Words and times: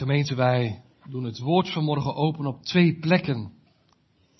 Gemeente, 0.00 0.34
wij 0.34 0.82
doen 1.08 1.24
het 1.24 1.38
woord 1.38 1.72
vanmorgen 1.72 2.14
open 2.14 2.46
op 2.46 2.62
twee 2.62 2.98
plekken 2.98 3.52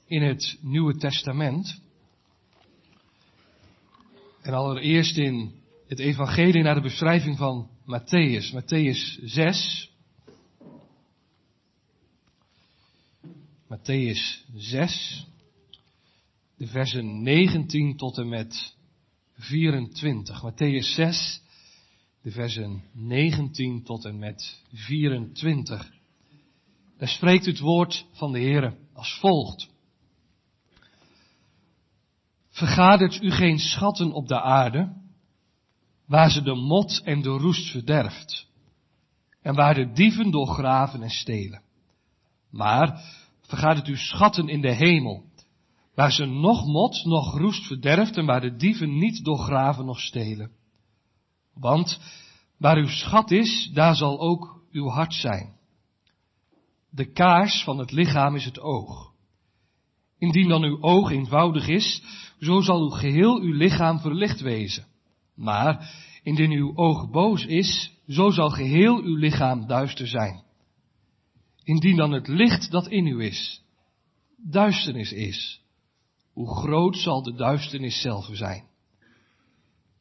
in 0.06 0.22
het 0.22 0.58
Nieuwe 0.60 0.96
Testament. 0.96 1.82
En 4.42 4.54
allereerst 4.54 5.16
in 5.16 5.52
het 5.88 5.98
evangelie 5.98 6.62
naar 6.62 6.74
de 6.74 6.80
beschrijving 6.80 7.36
van 7.36 7.70
Matthäus, 7.82 8.54
Matthäus 8.54 9.24
6. 9.24 9.90
Matthäus 13.68 14.44
6, 14.54 15.26
de 16.56 16.66
versen 16.66 17.22
19 17.22 17.96
tot 17.96 18.18
en 18.18 18.28
met 18.28 18.76
24. 19.34 20.42
Matthäus 20.42 20.94
6, 20.94 21.42
de 22.22 22.30
versen 22.30 22.82
19 22.92 23.82
tot 23.84 24.04
en 24.04 24.18
met 24.18 24.62
24. 24.72 25.92
Daar 26.98 27.08
spreekt 27.08 27.46
het 27.46 27.58
woord 27.58 28.06
van 28.12 28.32
de 28.32 28.38
Heer 28.38 28.76
als 28.92 29.18
volgt. 29.18 29.68
Vergadert 32.48 33.22
u 33.22 33.30
geen 33.30 33.58
schatten 33.58 34.12
op 34.12 34.28
de 34.28 34.40
aarde, 34.40 34.92
waar 36.06 36.30
ze 36.30 36.42
de 36.42 36.54
mot 36.54 37.00
en 37.04 37.22
de 37.22 37.28
roest 37.28 37.70
verderft, 37.70 38.48
en 39.42 39.54
waar 39.54 39.74
de 39.74 39.92
dieven 39.92 40.30
doorgraven 40.30 41.02
en 41.02 41.10
stelen. 41.10 41.62
Maar 42.50 43.02
vergadert 43.40 43.88
u 43.88 43.96
schatten 43.96 44.48
in 44.48 44.60
de 44.60 44.74
hemel, 44.74 45.24
waar 45.94 46.12
ze 46.12 46.24
nog 46.24 46.66
mot, 46.66 47.04
nog 47.04 47.38
roest 47.38 47.66
verderft, 47.66 48.16
en 48.16 48.26
waar 48.26 48.40
de 48.40 48.56
dieven 48.56 48.98
niet 48.98 49.24
doorgraven 49.24 49.84
nog 49.84 50.00
stelen. 50.00 50.58
Want 51.60 52.00
waar 52.58 52.76
uw 52.76 52.88
schat 52.88 53.30
is, 53.30 53.70
daar 53.74 53.94
zal 53.94 54.20
ook 54.20 54.62
uw 54.70 54.88
hart 54.88 55.14
zijn. 55.14 55.58
De 56.90 57.12
kaars 57.12 57.64
van 57.64 57.78
het 57.78 57.90
lichaam 57.90 58.34
is 58.34 58.44
het 58.44 58.60
oog. 58.60 59.12
Indien 60.18 60.48
dan 60.48 60.62
uw 60.62 60.82
oog 60.82 61.10
eenvoudig 61.10 61.68
is, 61.68 62.02
zo 62.38 62.60
zal 62.60 62.80
uw 62.80 62.88
geheel 62.88 63.40
uw 63.40 63.52
lichaam 63.52 64.00
verlicht 64.00 64.40
wezen. 64.40 64.86
Maar 65.34 65.94
indien 66.22 66.50
uw 66.50 66.76
oog 66.76 67.10
boos 67.10 67.44
is, 67.44 67.92
zo 68.08 68.30
zal 68.30 68.50
geheel 68.50 69.02
uw 69.02 69.16
lichaam 69.16 69.66
duister 69.66 70.06
zijn. 70.06 70.42
Indien 71.64 71.96
dan 71.96 72.12
het 72.12 72.28
licht 72.28 72.70
dat 72.70 72.88
in 72.88 73.06
u 73.06 73.24
is, 73.24 73.62
duisternis 74.36 75.12
is, 75.12 75.60
hoe 76.32 76.56
groot 76.56 76.96
zal 76.96 77.22
de 77.22 77.34
duisternis 77.34 78.00
zelf 78.00 78.28
zijn. 78.32 78.69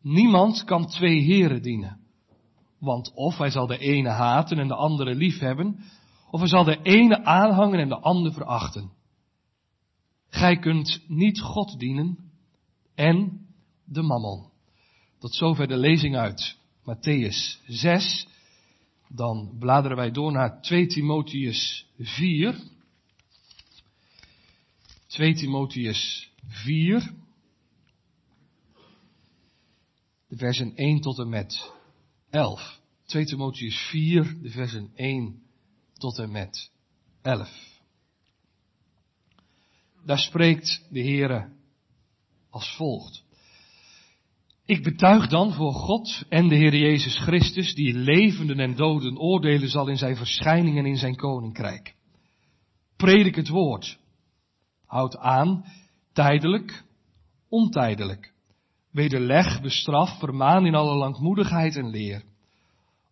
Niemand 0.01 0.63
kan 0.63 0.87
twee 0.87 1.21
heren 1.21 1.61
dienen. 1.61 1.99
Want 2.79 3.13
of 3.13 3.37
hij 3.37 3.49
zal 3.49 3.67
de 3.67 3.77
ene 3.77 4.09
haten 4.09 4.59
en 4.59 4.67
de 4.67 4.75
andere 4.75 5.15
liefhebben, 5.15 5.79
of 6.31 6.39
hij 6.39 6.49
zal 6.49 6.63
de 6.63 6.79
ene 6.81 7.23
aanhangen 7.23 7.79
en 7.79 7.89
de 7.89 7.99
andere 7.99 8.33
verachten. 8.33 8.91
Gij 10.29 10.57
kunt 10.59 11.03
niet 11.07 11.39
God 11.41 11.79
dienen 11.79 12.17
en 12.95 13.47
de 13.83 14.01
mammon. 14.01 14.49
Tot 15.19 15.35
zover 15.35 15.67
de 15.67 15.77
lezing 15.77 16.15
uit 16.17 16.57
Matthäus 16.81 17.65
6. 17.65 18.27
Dan 19.07 19.55
bladeren 19.59 19.97
wij 19.97 20.11
door 20.11 20.31
naar 20.31 20.61
2 20.61 20.87
Timotheus 20.87 21.85
4. 21.97 22.59
2 25.07 25.33
Timotheus 25.33 26.31
4. 26.47 27.13
De 30.29 30.37
versen 30.37 30.75
1 30.75 31.01
tot 31.01 31.19
en 31.19 31.29
met 31.29 31.71
11. 32.29 32.79
2 33.05 33.25
Timotheus 33.25 33.77
4, 33.89 34.37
de 34.41 34.49
versen 34.49 34.91
1 34.95 35.41
tot 35.93 36.19
en 36.19 36.31
met 36.31 36.71
11. 37.21 37.49
Daar 40.05 40.19
spreekt 40.19 40.85
de 40.89 40.99
Heere 40.99 41.49
als 42.49 42.75
volgt. 42.75 43.23
Ik 44.65 44.83
betuig 44.83 45.27
dan 45.27 45.53
voor 45.53 45.73
God 45.73 46.23
en 46.29 46.47
de 46.47 46.55
Heer 46.55 46.75
Jezus 46.75 47.17
Christus, 47.17 47.75
die 47.75 47.93
levenden 47.93 48.59
en 48.59 48.75
doden 48.75 49.17
oordelen 49.17 49.69
zal 49.69 49.87
in 49.87 49.97
zijn 49.97 50.15
verschijning 50.15 50.77
en 50.77 50.85
in 50.85 50.97
zijn 50.97 51.15
koninkrijk. 51.15 51.95
Predik 52.95 53.35
het 53.35 53.47
woord. 53.47 53.99
Houd 54.85 55.17
aan, 55.17 55.65
tijdelijk, 56.13 56.83
ontijdelijk. 57.47 58.33
Wederleg, 58.91 59.61
bestraf, 59.61 60.19
vermaan 60.19 60.65
in 60.65 60.75
alle 60.75 60.95
langmoedigheid 60.95 61.75
en 61.75 61.89
leer. 61.89 62.23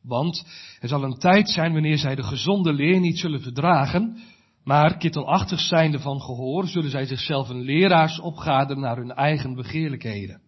Want 0.02 0.46
er 0.80 0.88
zal 0.88 1.04
een 1.04 1.18
tijd 1.18 1.50
zijn 1.50 1.74
wanneer 1.74 1.98
zij 1.98 2.16
de 2.16 2.24
gezonde 2.24 2.74
leer 2.74 3.00
niet 3.00 3.20
zullen 3.20 3.42
verdragen, 3.42 4.18
maar 4.64 4.98
kittelachtig 4.98 5.60
zijnde 5.60 6.00
van 6.00 6.22
gehoor, 6.22 6.68
zullen 6.68 6.90
zij 6.90 7.06
zichzelf 7.06 7.50
een 7.50 7.62
leraars 7.62 8.20
opgaden 8.20 8.80
naar 8.80 8.98
hun 8.98 9.12
eigen 9.12 9.56
begeerlijkheden. 9.56 10.42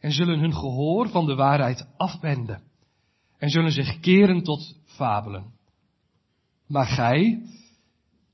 En 0.00 0.12
zullen 0.12 0.38
hun 0.38 0.54
gehoor 0.54 1.08
van 1.08 1.26
de 1.26 1.34
waarheid 1.34 1.86
afwenden. 1.96 2.62
En 3.38 3.48
zullen 3.48 3.72
zich 3.72 4.00
keren 4.00 4.42
tot 4.42 4.76
fabelen. 4.84 5.44
Maar 6.66 6.86
gij, 6.86 7.42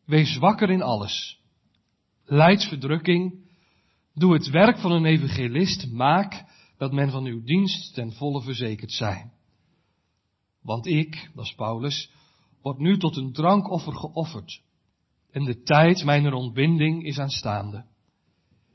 wees 0.04 0.36
wakker 0.38 0.70
in 0.70 0.82
alles. 0.82 1.40
Leid 2.24 2.64
verdrukking, 2.64 3.45
Doe 4.18 4.32
het 4.32 4.50
werk 4.50 4.78
van 4.78 4.92
een 4.92 5.04
evangelist, 5.04 5.90
maak 5.92 6.44
dat 6.78 6.92
men 6.92 7.10
van 7.10 7.24
uw 7.24 7.42
dienst 7.42 7.94
ten 7.94 8.12
volle 8.12 8.42
verzekerd 8.42 8.92
zijn. 8.92 9.32
Want 10.62 10.86
ik, 10.86 11.30
dat 11.34 11.44
is 11.44 11.54
Paulus, 11.54 12.10
word 12.62 12.78
nu 12.78 12.98
tot 12.98 13.16
een 13.16 13.32
drankoffer 13.32 13.92
geofferd. 13.92 14.62
En 15.30 15.44
de 15.44 15.62
tijd 15.62 16.04
mijner 16.04 16.32
ontbinding 16.32 17.04
is 17.04 17.18
aanstaande. 17.18 17.84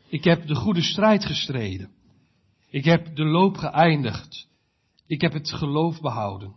Ik 0.10 0.24
heb 0.24 0.48
de 0.48 0.56
goede 0.56 0.82
strijd 0.82 1.26
gestreden. 1.26 1.92
Ik 2.70 2.86
heb 2.86 3.16
de 3.16 3.26
loop 3.26 3.58
geëindigd. 3.58 4.48
Ik 5.08 5.22
heb 5.22 5.34
het 5.34 5.52
geloof 5.52 6.02
behouden. 6.02 6.56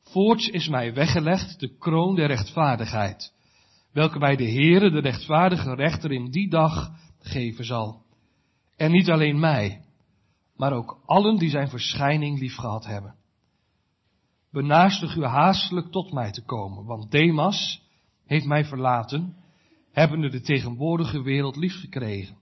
Voorts 0.00 0.48
is 0.48 0.68
mij 0.68 0.94
weggelegd 0.94 1.60
de 1.60 1.76
kroon 1.78 2.14
der 2.14 2.26
rechtvaardigheid, 2.26 3.32
welke 3.92 4.18
bij 4.18 4.36
de 4.36 4.50
Heere, 4.50 4.90
de 4.90 5.00
rechtvaardige 5.00 5.74
rechter, 5.74 6.12
in 6.12 6.30
die 6.30 6.50
dag 6.50 7.06
geven 7.18 7.64
zal. 7.64 8.02
En 8.76 8.90
niet 8.90 9.10
alleen 9.10 9.40
mij, 9.40 9.84
maar 10.56 10.72
ook 10.72 11.02
allen 11.06 11.36
die 11.36 11.50
zijn 11.50 11.68
verschijning 11.68 12.38
liefgehad 12.38 12.86
hebben. 12.86 13.14
Benaastig 14.50 15.16
u 15.16 15.24
haastelijk 15.24 15.90
tot 15.90 16.12
mij 16.12 16.30
te 16.30 16.44
komen, 16.44 16.84
want 16.84 17.10
Demas 17.10 17.82
heeft 18.26 18.46
mij 18.46 18.64
verlaten, 18.64 19.36
hebbende 19.92 20.30
de 20.30 20.40
tegenwoordige 20.40 21.22
wereld 21.22 21.56
lief 21.56 21.80
gekregen, 21.80 22.36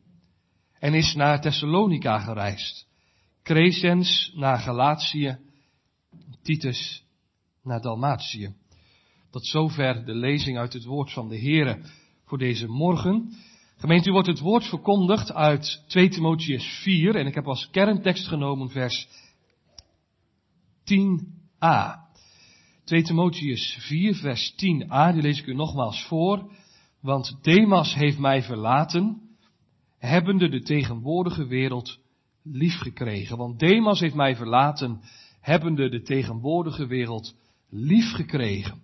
en 0.79 0.95
is 0.95 1.15
naar 1.15 1.41
Thessalonica 1.41 2.19
gereisd, 2.19 2.87
Crescens 3.43 4.33
naar 4.35 4.59
Galatië, 4.59 5.39
Titus 6.43 7.05
naar 7.63 7.81
Dalmatië. 7.81 8.55
Tot 9.31 9.47
zover 9.47 10.05
de 10.05 10.15
lezing 10.15 10.59
uit 10.59 10.73
het 10.73 10.85
woord 10.85 11.13
van 11.13 11.29
de 11.29 11.41
Here 11.41 11.81
voor 12.25 12.39
deze 12.39 12.67
morgen. 12.67 13.33
Gemeente, 13.79 14.09
u 14.09 14.13
wordt 14.13 14.29
het 14.29 14.39
woord 14.39 14.65
verkondigd 14.65 15.33
uit 15.33 15.85
2 15.89 16.09
Timotheus 16.09 16.81
4 16.83 17.15
en 17.15 17.27
ik 17.27 17.35
heb 17.35 17.47
als 17.47 17.71
kerntekst 17.71 18.27
genomen 18.27 18.71
vers 18.71 19.09
10a. 20.85 22.05
2 22.85 23.03
Timotheus 23.03 23.77
4 23.81 24.15
vers 24.15 24.53
10a, 24.53 25.13
die 25.13 25.23
lees 25.23 25.39
ik 25.39 25.47
u 25.47 25.55
nogmaals 25.55 26.05
voor. 26.05 26.53
Want 27.01 27.39
Demas 27.43 27.95
heeft 27.95 28.19
mij 28.19 28.43
verlaten, 28.43 29.21
hebbende 29.99 30.49
de 30.49 30.63
tegenwoordige 30.63 31.47
wereld 31.47 31.99
lief 32.43 32.79
gekregen. 32.79 33.37
Want 33.37 33.59
Demas 33.59 34.01
heeft 34.01 34.15
mij 34.15 34.37
verlaten, 34.37 35.01
hebbende 35.41 35.89
de 35.89 36.03
tegenwoordige 36.03 36.87
wereld 36.87 37.35
lief 37.71 38.13
gekregen. 38.13 38.83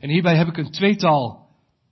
En 0.00 0.10
hierbij 0.10 0.36
heb 0.36 0.48
ik 0.48 0.56
een 0.56 0.70
tweetal 0.70 1.47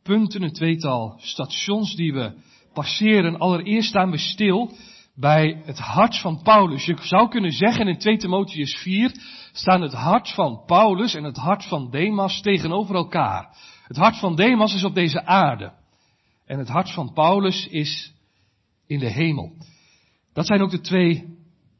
punten, 0.06 0.43
een 0.43 0.53
tweetal 0.53 1.14
stations 1.19 1.94
die 1.94 2.12
we 2.12 2.32
passeren. 2.73 3.38
Allereerst 3.38 3.88
staan 3.88 4.11
we 4.11 4.19
stil 4.19 4.73
bij 5.14 5.62
het 5.64 5.79
hart 5.79 6.20
van 6.20 6.43
Paulus. 6.43 6.85
Je 6.85 6.97
zou 7.00 7.29
kunnen 7.29 7.53
zeggen 7.53 7.88
in 7.88 7.99
2 7.99 8.17
Timotheus 8.17 8.75
4 8.75 9.12
staan 9.53 9.82
het 9.82 9.93
hart 9.93 10.31
van 10.31 10.62
Paulus 10.67 11.14
en 11.14 11.25
het 11.25 11.37
hart 11.37 11.64
van 11.64 11.91
Demas 11.91 12.41
tegenover 12.41 12.94
elkaar. 12.94 13.56
Het 13.87 13.97
hart 13.97 14.19
van 14.19 14.37
Demas 14.37 14.75
is 14.75 14.85
op 14.85 14.94
deze 14.94 15.25
aarde. 15.25 15.73
En 16.47 16.59
het 16.59 16.69
hart 16.69 16.91
van 16.91 17.12
Paulus 17.12 17.67
is 17.67 18.12
in 18.87 18.99
de 18.99 19.11
hemel. 19.11 19.52
Dat 20.32 20.47
zijn 20.47 20.61
ook 20.61 20.70
de 20.70 20.81
twee 20.81 21.37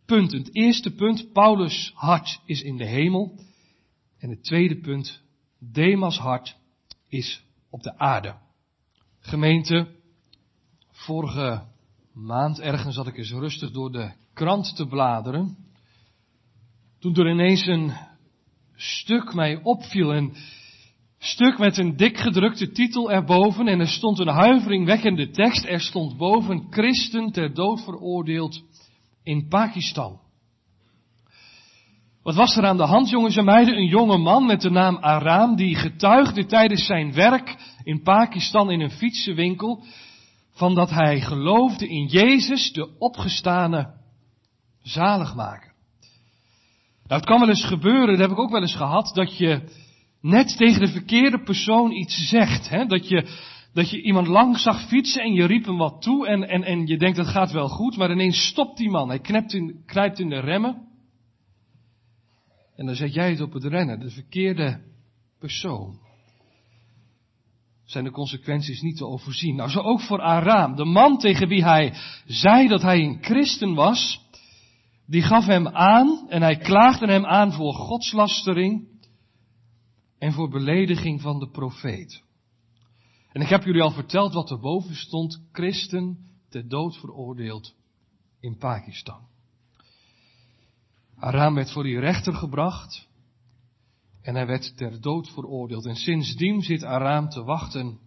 punten. 0.07 0.39
Het 0.39 0.55
eerste 0.55 0.95
punt, 0.95 1.33
Paulus' 1.33 1.93
hart 1.95 2.41
is 2.45 2.63
in 2.63 2.77
de 2.77 2.87
hemel. 2.87 3.39
En 4.19 4.31
het 4.31 4.45
tweede 4.45 4.81
punt, 4.81 5.23
Demas' 5.73 6.19
hart 6.19 6.57
is 7.09 7.46
op 7.71 7.83
de 7.83 7.99
aarde. 7.99 8.35
Gemeente, 9.21 9.89
vorige 10.91 11.63
maand 12.13 12.61
ergens 12.61 12.95
zat 12.95 13.07
ik 13.07 13.17
eens 13.17 13.33
rustig 13.33 13.71
door 13.71 13.93
de 13.93 14.13
krant 14.33 14.77
te 14.77 14.87
bladeren. 14.87 15.57
Toen 16.99 17.15
er 17.15 17.31
ineens 17.31 17.67
een, 17.67 17.93
stuk 18.77 19.35
mij 19.35 19.63
opviel. 19.63 20.15
Een 20.15 20.37
stuk 21.19 21.59
met 21.59 21.79
een 21.79 21.97
dik 21.97 22.17
gedrukte 22.17 22.71
titel 22.71 23.11
erboven 23.13 23.69
en 23.69 23.81
er 23.81 23.89
stond 23.89 24.19
een 24.19 24.29
huiveringwekkende 24.29 25.31
tekst. 25.31 25.65
Er 25.65 25.81
stond 25.81 26.17
boven 26.17 26.67
christen 26.71 27.33
ter 27.33 27.55
dood 27.55 27.85
veroordeeld 27.85 28.63
in 29.23 29.49
Pakistan. 29.49 30.21
Wat 32.27 32.35
was 32.35 32.57
er 32.57 32.67
aan 32.67 32.77
de 32.77 32.87
hand, 32.87 33.11
jongens 33.11 33.37
en 33.37 33.45
meiden? 33.45 33.77
Een 33.77 33.87
jonge 33.87 34.19
man 34.19 34.47
met 34.47 34.61
de 34.61 34.71
naam 34.71 34.97
Aram, 34.97 35.57
die 35.57 35.75
getuigde 35.75 36.47
tijdens 36.47 36.87
zijn 36.87 37.13
werk 37.13 37.57
in 37.83 38.03
Pakistan 38.03 38.71
in 38.71 38.81
een 38.81 38.91
fietsenwinkel, 38.91 39.85
van 40.53 40.75
dat 40.75 40.91
hij 40.91 41.21
geloofde 41.21 41.89
in 41.89 42.07
Jezus, 42.07 42.73
de 42.73 42.99
opgestane 42.99 43.95
zaligmaker. 44.83 45.73
Nou, 47.07 47.21
het 47.21 47.25
kan 47.25 47.41
wel 47.41 47.49
eens 47.49 47.65
gebeuren, 47.65 48.09
dat 48.09 48.19
heb 48.19 48.31
ik 48.31 48.39
ook 48.39 48.51
wel 48.51 48.61
eens 48.61 48.77
gehad, 48.77 49.11
dat 49.15 49.37
je 49.37 49.61
net 50.21 50.57
tegen 50.57 50.81
de 50.81 50.93
verkeerde 50.93 51.43
persoon 51.43 51.93
iets 51.93 52.29
zegt. 52.29 52.69
Hè? 52.69 52.87
Dat, 52.87 53.09
je, 53.09 53.27
dat 53.73 53.91
je 53.91 54.03
iemand 54.03 54.27
lang 54.27 54.59
zag 54.59 54.89
fietsen 54.89 55.23
en 55.23 55.33
je 55.33 55.47
riep 55.47 55.65
hem 55.65 55.77
wat 55.77 56.03
toe 56.03 56.27
en, 56.27 56.49
en, 56.49 56.63
en 56.63 56.87
je 56.87 56.99
denkt 56.99 57.17
dat 57.17 57.29
gaat 57.29 57.53
wel 57.53 57.69
goed, 57.69 57.97
maar 57.97 58.11
ineens 58.11 58.47
stopt 58.47 58.77
die 58.77 58.91
man. 58.91 59.09
Hij 59.09 59.21
knept 59.21 59.53
in, 59.53 59.83
knijpt 59.87 60.19
in 60.19 60.29
de 60.29 60.41
remmen. 60.41 60.95
En 62.77 62.87
dan 62.87 62.95
zet 62.95 63.15
jij 63.15 63.31
het 63.31 63.41
op 63.41 63.53
het 63.53 63.65
rennen, 63.65 64.01
de 64.01 64.11
verkeerde 64.11 64.81
persoon. 65.39 65.99
Zijn 67.85 68.05
de 68.05 68.11
consequenties 68.11 68.81
niet 68.81 68.97
te 68.97 69.07
overzien? 69.07 69.57
Nou, 69.57 69.71
zo 69.71 69.81
ook 69.81 70.01
voor 70.01 70.21
Aram. 70.21 70.77
De 70.77 70.85
man 70.85 71.19
tegen 71.19 71.49
wie 71.49 71.65
hij 71.65 71.95
zei 72.27 72.69
dat 72.69 72.83
hij 72.83 73.01
een 73.01 73.19
christen 73.21 73.75
was, 73.75 74.21
die 75.07 75.23
gaf 75.23 75.47
hem 75.47 75.69
aan 75.69 76.29
en 76.29 76.43
hij 76.43 76.57
klaagde 76.57 77.07
hem 77.07 77.27
aan 77.27 77.53
voor 77.53 77.75
godslastering 77.75 78.89
en 80.19 80.33
voor 80.33 80.49
belediging 80.49 81.21
van 81.21 81.39
de 81.39 81.49
profeet. 81.49 82.23
En 83.33 83.43
ik 83.43 83.49
heb 83.49 83.65
jullie 83.65 83.83
al 83.83 83.91
verteld 83.91 84.33
wat 84.33 84.51
er 84.51 84.61
boven 84.61 84.95
stond, 84.95 85.43
christen 85.53 86.19
ter 86.49 86.69
dood 86.69 86.97
veroordeeld 86.97 87.75
in 88.41 88.57
Pakistan. 88.57 89.21
Aram 91.19 91.55
werd 91.55 91.73
voor 91.73 91.83
die 91.83 91.99
rechter 91.99 92.35
gebracht 92.35 93.09
en 94.23 94.35
hij 94.35 94.47
werd 94.47 94.77
ter 94.77 95.01
dood 95.01 95.29
veroordeeld. 95.29 95.87
En 95.87 95.97
sindsdien 95.97 96.63
zit 96.63 96.85
Aram 96.85 97.29
te 97.29 97.43
wachten 97.43 97.99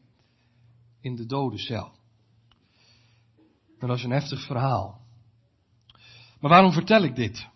in 1.02 1.16
de 1.16 1.26
dodencel. 1.26 1.92
Dat 3.80 3.98
is 3.98 4.04
een 4.04 4.12
heftig 4.12 4.46
verhaal. 4.46 5.02
Maar 6.40 6.50
waarom 6.50 6.72
vertel 6.72 7.04
ik 7.04 7.16
dit? 7.16 7.48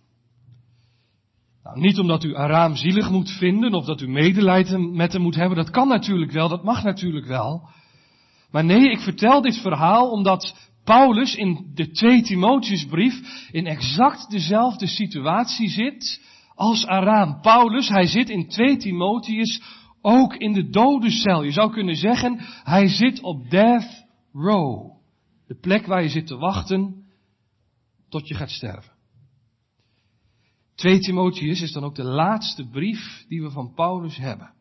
Nou, 1.63 1.79
niet 1.79 1.99
omdat 1.99 2.23
u 2.23 2.35
Aram 2.35 2.75
zielig 2.75 3.09
moet 3.09 3.29
vinden 3.29 3.73
of 3.73 3.85
dat 3.85 4.01
u 4.01 4.07
medelijden 4.07 4.95
met 4.95 5.13
hem 5.13 5.21
moet 5.21 5.35
hebben. 5.35 5.57
Dat 5.57 5.69
kan 5.69 5.87
natuurlijk 5.87 6.31
wel, 6.31 6.49
dat 6.49 6.63
mag 6.63 6.83
natuurlijk 6.83 7.25
wel. 7.25 7.69
Maar 8.51 8.65
nee, 8.65 8.91
ik 8.91 8.99
vertel 8.99 9.41
dit 9.41 9.57
verhaal 9.57 10.11
omdat 10.11 10.71
Paulus 10.83 11.35
in 11.35 11.71
de 11.73 11.91
2 11.91 12.21
Timotheusbrief 12.21 13.47
in 13.51 13.65
exact 13.65 14.29
dezelfde 14.29 14.87
situatie 14.87 15.69
zit 15.69 16.21
als 16.55 16.85
Aram. 16.85 17.41
Paulus, 17.41 17.89
hij 17.89 18.07
zit 18.07 18.29
in 18.29 18.47
2 18.47 18.77
Timotheus 18.77 19.61
ook 20.01 20.35
in 20.35 20.53
de 20.53 20.69
dodencel. 20.69 21.43
Je 21.43 21.51
zou 21.51 21.71
kunnen 21.71 21.95
zeggen, 21.95 22.37
hij 22.63 22.87
zit 22.87 23.21
op 23.21 23.49
death 23.49 24.05
row. 24.33 24.91
De 25.47 25.55
plek 25.55 25.85
waar 25.85 26.03
je 26.03 26.09
zit 26.09 26.27
te 26.27 26.37
wachten 26.37 27.05
tot 28.09 28.27
je 28.27 28.35
gaat 28.35 28.49
sterven. 28.51 28.91
2 30.75 30.99
Timotheus 30.99 31.61
is 31.61 31.71
dan 31.71 31.83
ook 31.83 31.95
de 31.95 32.03
laatste 32.03 32.67
brief 32.67 33.25
die 33.27 33.41
we 33.41 33.49
van 33.49 33.73
Paulus 33.73 34.17
hebben. 34.17 34.53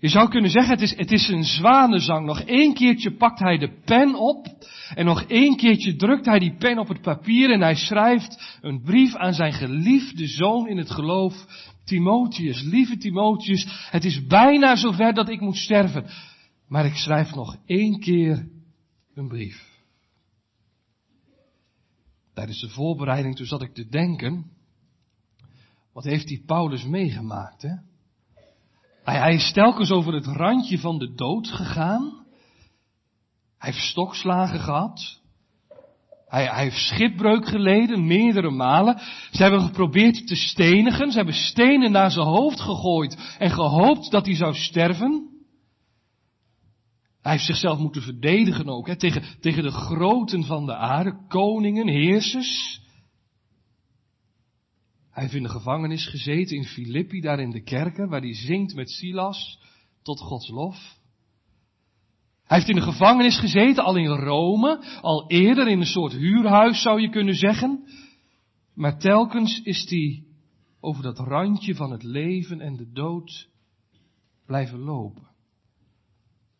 Je 0.00 0.08
zou 0.08 0.28
kunnen 0.28 0.50
zeggen, 0.50 0.72
het 0.72 0.82
is, 0.82 0.96
het 0.96 1.12
is 1.12 1.28
een 1.28 1.44
zwanenzang. 1.44 2.26
Nog 2.26 2.40
één 2.40 2.74
keertje 2.74 3.16
pakt 3.16 3.38
hij 3.38 3.58
de 3.58 3.80
pen 3.84 4.14
op. 4.14 4.46
En 4.94 5.04
nog 5.04 5.22
één 5.22 5.56
keertje 5.56 5.96
drukt 5.96 6.26
hij 6.26 6.38
die 6.38 6.56
pen 6.56 6.78
op 6.78 6.88
het 6.88 7.00
papier. 7.00 7.50
En 7.50 7.60
hij 7.60 7.74
schrijft 7.74 8.58
een 8.60 8.82
brief 8.82 9.14
aan 9.14 9.34
zijn 9.34 9.52
geliefde 9.52 10.26
zoon 10.26 10.68
in 10.68 10.76
het 10.76 10.90
geloof. 10.90 11.46
Timotheus, 11.84 12.62
lieve 12.62 12.96
Timotheus, 12.96 13.88
het 13.90 14.04
is 14.04 14.26
bijna 14.26 14.76
zover 14.76 15.14
dat 15.14 15.28
ik 15.28 15.40
moet 15.40 15.56
sterven. 15.56 16.06
Maar 16.68 16.86
ik 16.86 16.94
schrijf 16.94 17.34
nog 17.34 17.56
één 17.66 18.00
keer 18.00 18.48
een 19.14 19.28
brief. 19.28 19.74
Tijdens 22.34 22.60
de 22.60 22.68
voorbereiding 22.68 23.36
toen 23.36 23.46
zat 23.46 23.62
ik 23.62 23.74
te 23.74 23.88
denken, 23.88 24.50
wat 25.92 26.04
heeft 26.04 26.26
die 26.26 26.42
Paulus 26.46 26.84
meegemaakt, 26.84 27.62
hè? 27.62 27.74
Hij, 29.06 29.34
is 29.34 29.52
telkens 29.52 29.90
over 29.90 30.14
het 30.14 30.26
randje 30.26 30.78
van 30.78 30.98
de 30.98 31.14
dood 31.14 31.48
gegaan. 31.48 32.24
Hij 33.58 33.70
heeft 33.70 33.84
stokslagen 33.84 34.60
gehad. 34.60 35.20
Hij, 36.28 36.46
hij, 36.46 36.62
heeft 36.62 36.76
schipbreuk 36.76 37.48
geleden, 37.48 38.06
meerdere 38.06 38.50
malen. 38.50 38.98
Ze 39.30 39.42
hebben 39.42 39.60
geprobeerd 39.60 40.26
te 40.26 40.36
stenigen. 40.36 41.10
Ze 41.10 41.16
hebben 41.16 41.34
stenen 41.34 41.92
naar 41.92 42.10
zijn 42.10 42.26
hoofd 42.26 42.60
gegooid 42.60 43.36
en 43.38 43.50
gehoopt 43.50 44.10
dat 44.10 44.26
hij 44.26 44.34
zou 44.34 44.54
sterven. 44.54 45.28
Hij 47.22 47.32
heeft 47.32 47.44
zichzelf 47.44 47.78
moeten 47.78 48.02
verdedigen 48.02 48.68
ook, 48.68 48.86
hè, 48.86 48.96
tegen, 48.96 49.22
tegen 49.40 49.62
de 49.62 49.70
groten 49.70 50.44
van 50.44 50.66
de 50.66 50.76
aarde, 50.76 51.26
koningen, 51.28 51.88
heersers. 51.88 52.80
Hij 55.16 55.24
heeft 55.24 55.36
in 55.36 55.42
de 55.42 55.48
gevangenis 55.48 56.06
gezeten 56.08 56.56
in 56.56 56.64
Filippi, 56.64 57.20
daar 57.20 57.40
in 57.40 57.50
de 57.50 57.62
kerken, 57.62 58.08
waar 58.08 58.20
hij 58.20 58.34
zingt 58.34 58.74
met 58.74 58.90
Silas 58.90 59.60
tot 60.02 60.20
Gods 60.20 60.48
lof. 60.48 60.98
Hij 62.44 62.56
heeft 62.56 62.68
in 62.68 62.74
de 62.74 62.82
gevangenis 62.82 63.38
gezeten, 63.38 63.84
al 63.84 63.96
in 63.96 64.06
Rome, 64.06 64.98
al 65.00 65.30
eerder 65.30 65.68
in 65.68 65.80
een 65.80 65.86
soort 65.86 66.12
huurhuis 66.12 66.82
zou 66.82 67.00
je 67.00 67.10
kunnen 67.10 67.34
zeggen. 67.34 67.88
Maar 68.74 68.98
telkens 68.98 69.60
is 69.62 69.90
hij 69.90 70.24
over 70.80 71.02
dat 71.02 71.18
randje 71.18 71.74
van 71.74 71.90
het 71.90 72.02
leven 72.02 72.60
en 72.60 72.76
de 72.76 72.92
dood 72.92 73.48
blijven 74.46 74.78
lopen. 74.78 75.28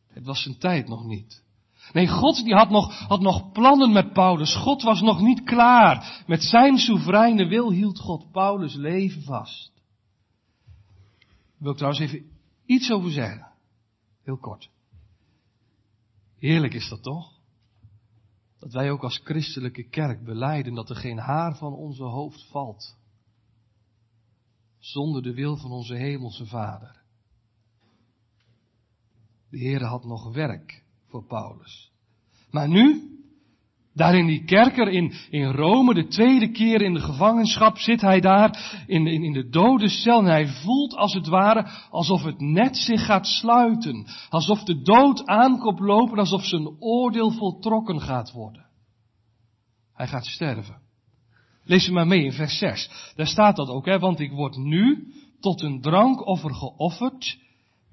Het 0.06 0.24
was 0.24 0.42
zijn 0.42 0.58
tijd 0.58 0.88
nog 0.88 1.04
niet. 1.04 1.44
Nee, 1.92 2.08
God 2.08 2.44
die 2.44 2.54
had 2.54 2.70
nog, 2.70 2.98
had 2.98 3.20
nog 3.20 3.52
plannen 3.52 3.92
met 3.92 4.12
Paulus. 4.12 4.56
God 4.56 4.82
was 4.82 5.00
nog 5.00 5.20
niet 5.20 5.42
klaar. 5.42 6.24
Met 6.26 6.42
zijn 6.42 6.78
soevereine 6.78 7.48
wil 7.48 7.70
hield 7.70 7.98
God 7.98 8.30
Paulus 8.30 8.74
leven 8.74 9.22
vast. 9.22 9.72
Wil 11.58 11.70
ik 11.70 11.76
trouwens 11.76 12.02
even 12.02 12.30
iets 12.64 12.90
over 12.90 13.10
zeggen. 13.10 13.52
Heel 14.22 14.38
kort. 14.38 14.70
Heerlijk 16.38 16.75
is 16.75 16.88
dat 16.88 17.02
toch? 17.02 17.34
Dat 18.58 18.72
wij 18.72 18.90
ook 18.90 19.02
als 19.02 19.20
christelijke 19.25 19.88
kerk 19.88 20.25
beleiden 20.25 20.75
dat 20.75 20.90
er 20.90 20.96
geen 20.96 21.18
haar 21.18 21.56
van 21.56 21.72
onze 21.72 22.04
hoofd 22.04 22.46
valt. 22.50 22.96
Zonder 24.78 25.22
de 25.22 25.34
wil 25.34 25.56
van 25.56 25.70
onze 25.70 25.94
hemelse 25.94 26.46
Vader. 26.46 27.02
De 29.50 29.58
Heer 29.58 29.84
had 29.84 30.04
nog 30.04 30.34
werk 30.34 30.84
Paulus. 31.23 31.90
Maar 32.50 32.68
nu, 32.68 33.16
daar 33.94 34.14
in 34.14 34.26
die 34.26 34.44
kerker 34.44 34.88
in, 34.88 35.12
in 35.30 35.50
Rome, 35.50 35.94
de 35.94 36.06
tweede 36.06 36.50
keer 36.50 36.82
in 36.82 36.94
de 36.94 37.00
gevangenschap, 37.00 37.78
zit 37.78 38.00
hij 38.00 38.20
daar 38.20 38.82
in, 38.87 39.06
in, 39.06 39.23
in 39.23 39.32
de 39.32 39.49
dode 39.49 39.88
cel 39.88 40.18
en 40.18 40.25
hij 40.25 40.46
voelt 40.46 40.94
als 40.94 41.14
het 41.14 41.26
ware 41.26 41.68
alsof 41.90 42.23
het 42.23 42.40
net 42.40 42.76
zich 42.76 43.04
gaat 43.04 43.26
sluiten. 43.26 44.06
Alsof 44.28 44.62
de 44.62 44.82
dood 44.82 45.26
aankomt 45.26 45.80
lopen, 45.80 46.18
alsof 46.18 46.44
zijn 46.44 46.76
oordeel 46.78 47.30
voltrokken 47.30 48.00
gaat 48.00 48.32
worden. 48.32 48.66
Hij 49.92 50.06
gaat 50.06 50.26
sterven. 50.26 50.85
Lees 51.64 51.85
het 51.85 51.94
maar 51.94 52.06
mee 52.06 52.25
in 52.25 52.32
vers 52.32 52.58
6. 52.58 53.12
Daar 53.14 53.26
staat 53.26 53.56
dat 53.56 53.68
ook, 53.68 53.87
hè, 53.87 53.99
want 53.99 54.20
ik 54.20 54.30
word 54.30 54.56
nu 54.56 55.12
tot 55.40 55.62
een 55.62 55.80
drankoffer 55.80 56.54
geofferd 56.54 57.38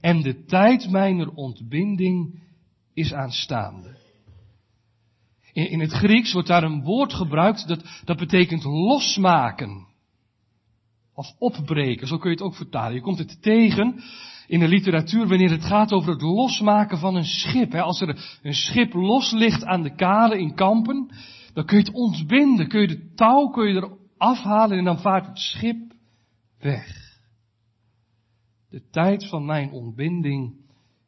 en 0.01 0.22
de 0.22 0.44
tijd 0.46 0.89
mijner 0.89 1.30
ontbinding 1.34 2.43
is 2.94 3.14
aanstaande. 3.14 3.98
In, 5.54 5.70
in 5.70 5.80
het 5.80 5.92
Grieks 5.92 6.34
wordt 6.34 6.48
daar 6.48 6.64
een 6.64 6.84
woord 6.84 7.14
gebruikt 7.14 7.68
dat, 7.68 8.02
dat 8.06 8.18
betekent 8.18 8.64
losmaken. 8.64 9.88
Of 11.14 11.28
opbreken, 11.38 12.08
zo 12.08 12.18
kun 12.18 12.30
je 12.30 12.36
het 12.36 12.46
ook 12.46 12.56
vertalen. 12.56 12.94
Je 12.94 13.02
komt 13.02 13.18
het 13.18 13.42
tegen 13.42 14.04
in 14.48 14.60
de 14.60 14.68
literatuur 14.68 15.28
wanneer 15.28 15.52
het 15.52 15.66
gaat 15.66 15.92
over 15.92 16.12
het 16.12 16.22
losmaken 16.22 16.98
van 16.98 17.16
een 17.16 17.26
schip. 17.26 17.76
Als 17.76 18.02
er 18.02 18.40
een 18.42 18.54
schip 18.54 18.94
los 18.94 19.32
ligt 19.32 19.64
aan 19.64 19.84
de 19.84 19.96
kade 19.96 20.40
in 20.40 20.56
kampen, 20.56 21.12
dan 21.54 21.66
kun 21.66 21.78
je 21.78 21.84
het 21.84 21.94
ontbinden, 21.94 22.68
kun 22.68 22.82
je 22.82 22.88
de 22.88 23.14
touw 23.14 23.48
kun 23.48 23.68
je 23.68 23.82
er 23.82 23.98
afhalen 24.18 24.78
en 24.78 24.84
dan 24.84 25.00
vaart 25.00 25.28
het 25.28 25.40
schip 25.40 25.94
weg. 26.60 27.02
De 28.70 28.90
tijd 28.90 29.28
van 29.28 29.46
mijn 29.46 29.72
ontbinding 29.72 30.56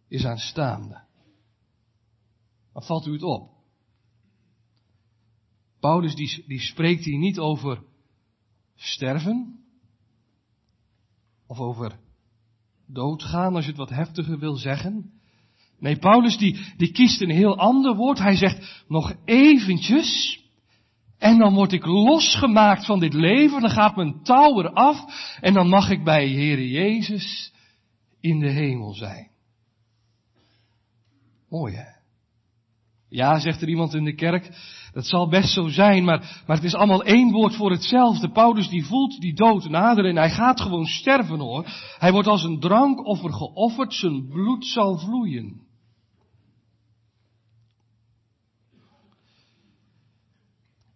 is 0.07 0.25
aanstaande. 0.25 1.04
Maar 2.75 2.83
valt 2.83 3.05
u 3.05 3.11
het 3.11 3.23
op? 3.23 3.49
Paulus 5.79 6.15
die, 6.15 6.43
die 6.47 6.59
spreekt 6.59 7.03
hier 7.05 7.17
niet 7.17 7.39
over 7.39 7.83
sterven. 8.75 9.59
of 11.47 11.59
over 11.59 11.99
doodgaan, 12.87 13.55
als 13.55 13.63
je 13.63 13.69
het 13.69 13.79
wat 13.79 13.89
heftiger 13.89 14.39
wil 14.39 14.55
zeggen. 14.55 15.11
Nee, 15.79 15.97
Paulus 15.97 16.37
die, 16.37 16.73
die 16.77 16.91
kiest 16.91 17.21
een 17.21 17.29
heel 17.29 17.57
ander 17.57 17.95
woord. 17.95 18.19
Hij 18.19 18.35
zegt 18.35 18.83
nog 18.87 19.15
eventjes. 19.25 20.39
En 21.17 21.37
dan 21.37 21.53
word 21.53 21.71
ik 21.71 21.85
losgemaakt 21.85 22.85
van 22.85 22.99
dit 22.99 23.13
leven. 23.13 23.61
Dan 23.61 23.69
gaat 23.69 23.95
mijn 23.95 24.23
touw 24.23 24.59
eraf. 24.59 25.05
En 25.41 25.53
dan 25.53 25.69
mag 25.69 25.89
ik 25.89 26.03
bij 26.03 26.29
Heere 26.29 26.69
Jezus 26.69 27.53
in 28.19 28.39
de 28.39 28.49
hemel 28.49 28.93
zijn. 28.93 29.31
Mooi 31.49 31.75
hè? 31.75 31.94
Ja, 33.15 33.39
zegt 33.39 33.61
er 33.61 33.67
iemand 33.69 33.93
in 33.93 34.03
de 34.03 34.15
kerk, 34.15 34.49
dat 34.91 35.05
zal 35.05 35.29
best 35.29 35.53
zo 35.53 35.67
zijn, 35.67 36.03
maar, 36.03 36.43
maar 36.47 36.55
het 36.55 36.65
is 36.65 36.73
allemaal 36.73 37.03
één 37.03 37.31
woord 37.31 37.55
voor 37.55 37.71
hetzelfde. 37.71 38.31
Paulus 38.31 38.69
die 38.69 38.85
voelt 38.85 39.21
die 39.21 39.33
dood 39.33 39.69
naderen 39.69 40.09
en 40.09 40.15
hij 40.15 40.29
gaat 40.29 40.61
gewoon 40.61 40.85
sterven 40.85 41.39
hoor. 41.39 41.65
Hij 41.97 42.11
wordt 42.11 42.27
als 42.27 42.43
een 42.43 42.59
drankoffer 42.59 43.33
geofferd, 43.33 43.93
zijn 43.93 44.27
bloed 44.27 44.65
zal 44.65 44.97
vloeien. 44.97 45.61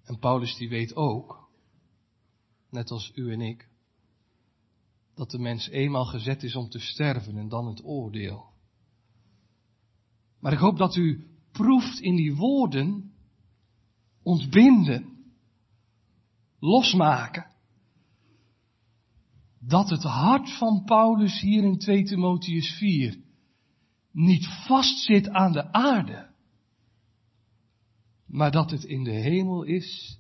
En 0.04 0.20
Paulus 0.20 0.56
die 0.56 0.70
weet 0.70 0.96
ook, 0.96 1.50
net 2.70 2.92
als 2.92 3.12
u 3.16 3.32
en 3.32 3.42
ik, 3.42 3.70
dat 5.16 5.30
de 5.30 5.40
mens 5.40 5.70
eenmaal 5.70 6.06
gezet 6.06 6.44
is 6.44 6.56
om 6.56 6.70
te 6.70 6.80
sterven 6.80 7.38
en 7.38 7.50
dan 7.50 7.68
het 7.68 7.84
oordeel. 7.84 8.46
Maar 10.40 10.54
ik 10.54 10.60
hoop 10.60 10.78
dat 10.78 10.96
u 10.96 11.29
proeft 11.52 12.00
in 12.00 12.16
die 12.16 12.36
woorden 12.36 13.12
ontbinden, 14.24 15.34
losmaken. 16.60 17.48
Dat 19.60 19.90
het 19.90 20.04
hart 20.04 20.58
van 20.58 20.84
Paulus 20.84 21.42
hier 21.42 21.64
in 21.64 21.78
2 21.78 22.04
Timotheus 22.04 22.78
4 22.78 23.20
niet 24.12 24.48
vastzit 24.48 25.30
aan 25.30 25.52
de 25.52 25.72
aarde, 25.74 26.30
maar 28.26 28.52
dat 28.52 28.72
het 28.72 28.84
in 28.84 29.04
de 29.04 29.12
hemel 29.12 29.64
is 29.64 30.20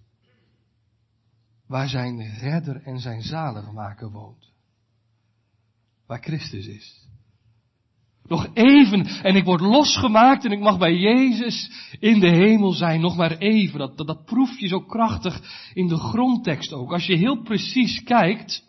waar 1.65 1.89
zijn 1.89 2.21
redder 2.21 2.81
en 2.81 2.99
zijn 2.99 3.21
zaligmaker 3.21 4.11
woont. 4.11 4.53
Waar 6.05 6.21
Christus 6.21 6.67
is. 6.67 7.08
Nog 8.29 8.47
even 8.53 9.05
en 9.05 9.35
ik 9.35 9.43
word 9.43 9.61
losgemaakt 9.61 10.45
en 10.45 10.51
ik 10.51 10.59
mag 10.59 10.77
bij 10.77 10.95
Jezus 10.95 11.71
in 11.99 12.19
de 12.19 12.29
hemel 12.29 12.71
zijn. 12.71 13.01
Nog 13.01 13.15
maar 13.15 13.37
even. 13.37 13.79
Dat, 13.79 13.97
dat, 13.97 14.07
dat 14.07 14.25
proef 14.25 14.59
je 14.59 14.67
zo 14.67 14.79
krachtig 14.79 15.41
in 15.73 15.87
de 15.87 15.97
grondtekst 15.97 16.73
ook. 16.73 16.91
Als 16.91 17.05
je 17.05 17.15
heel 17.15 17.41
precies 17.41 18.03
kijkt, 18.03 18.65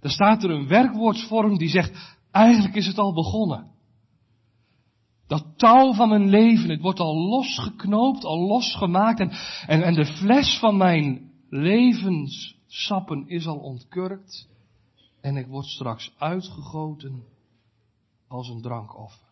dan 0.00 0.10
staat 0.10 0.44
er 0.44 0.50
een 0.50 0.68
werkwoordsvorm 0.68 1.58
die 1.58 1.68
zegt, 1.68 2.16
eigenlijk 2.30 2.74
is 2.74 2.86
het 2.86 2.98
al 2.98 3.14
begonnen. 3.14 3.74
Dat 5.26 5.44
touw 5.56 5.92
van 5.92 6.08
mijn 6.08 6.28
leven, 6.28 6.70
het 6.70 6.80
wordt 6.80 7.00
al 7.00 7.16
losgeknoopt, 7.16 8.24
al 8.24 8.46
losgemaakt 8.46 9.20
en, 9.20 9.30
en, 9.66 9.82
en 9.82 9.94
de 9.94 10.04
fles 10.04 10.58
van 10.58 10.76
mijn 10.76 11.30
levenssappen 11.50 13.28
is 13.28 13.46
al 13.46 13.58
ontkurkt 13.58 14.48
en 15.20 15.36
ik 15.36 15.46
word 15.46 15.66
straks 15.66 16.12
uitgegoten 16.18 17.22
als 18.26 18.48
een 18.48 18.62
drankoffer. 18.62 19.26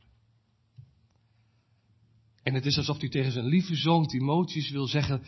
En 2.42 2.54
het 2.54 2.66
is 2.66 2.76
alsof 2.76 3.00
hij 3.00 3.08
tegen 3.08 3.32
zijn 3.32 3.44
lieve 3.44 3.74
zoon 3.74 4.06
Timotheus 4.06 4.70
wil 4.70 4.86
zeggen, 4.86 5.22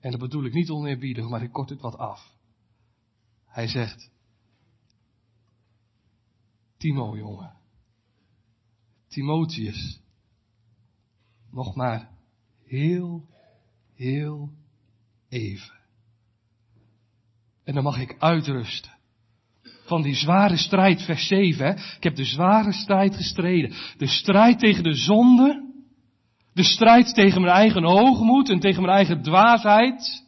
en 0.00 0.10
dat 0.10 0.20
bedoel 0.20 0.44
ik 0.44 0.52
niet 0.52 0.70
oneerbiedig, 0.70 1.28
maar 1.28 1.42
ik 1.42 1.52
kort 1.52 1.68
het 1.68 1.80
wat 1.80 1.98
af. 1.98 2.34
Hij 3.44 3.68
zegt, 3.68 4.10
Timo 6.76 7.16
jongen, 7.16 7.56
Timotheus, 9.08 10.00
nog 11.50 11.74
maar 11.74 12.10
heel, 12.64 13.28
heel 13.94 14.52
even. 15.28 15.74
En 17.64 17.74
dan 17.74 17.82
mag 17.82 17.98
ik 17.98 18.18
uitrusten 18.18 18.95
van 19.86 20.02
die 20.02 20.14
zware 20.14 20.56
strijd, 20.56 21.02
vers 21.02 21.26
7. 21.26 21.66
Hè? 21.66 21.72
Ik 21.72 22.02
heb 22.02 22.14
de 22.14 22.24
zware 22.24 22.72
strijd 22.72 23.16
gestreden. 23.16 23.72
De 23.96 24.06
strijd 24.06 24.58
tegen 24.58 24.82
de 24.82 24.94
zonde. 24.94 25.64
De 26.54 26.62
strijd 26.62 27.14
tegen 27.14 27.40
mijn 27.40 27.54
eigen 27.54 27.84
hoogmoed 27.84 28.50
en 28.50 28.60
tegen 28.60 28.82
mijn 28.82 28.96
eigen 28.96 29.22
dwaasheid. 29.22 30.24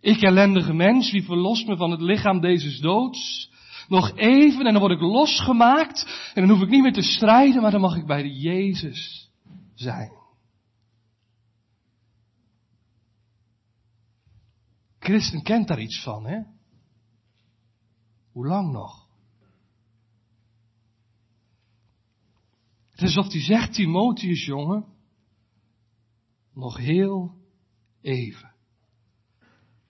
Ik 0.00 0.22
ellendige 0.22 0.72
mens, 0.72 1.10
wie 1.10 1.24
verlost 1.24 1.66
me 1.66 1.76
van 1.76 1.90
het 1.90 2.00
lichaam 2.00 2.40
deze 2.40 2.80
doods? 2.80 3.52
Nog 3.88 4.16
even 4.16 4.66
en 4.66 4.72
dan 4.72 4.82
word 4.82 4.92
ik 4.92 5.00
losgemaakt 5.00 6.30
en 6.34 6.46
dan 6.46 6.56
hoef 6.56 6.62
ik 6.62 6.70
niet 6.70 6.82
meer 6.82 6.92
te 6.92 7.02
strijden, 7.02 7.62
maar 7.62 7.70
dan 7.70 7.80
mag 7.80 7.96
ik 7.96 8.06
bij 8.06 8.22
de 8.22 8.34
Jezus 8.34 9.30
zijn. 9.74 10.10
Christen 14.98 15.42
kent 15.42 15.68
daar 15.68 15.80
iets 15.80 16.02
van, 16.02 16.26
hè? 16.26 16.38
Hoe 18.34 18.46
lang 18.46 18.72
nog? 18.72 19.06
Het 22.90 23.02
is 23.02 23.16
alsof 23.16 23.32
hij 23.32 23.42
zegt, 23.42 23.72
Timotheus 23.72 24.44
jongen, 24.44 24.84
nog 26.54 26.76
heel 26.76 27.34
even. 28.00 28.52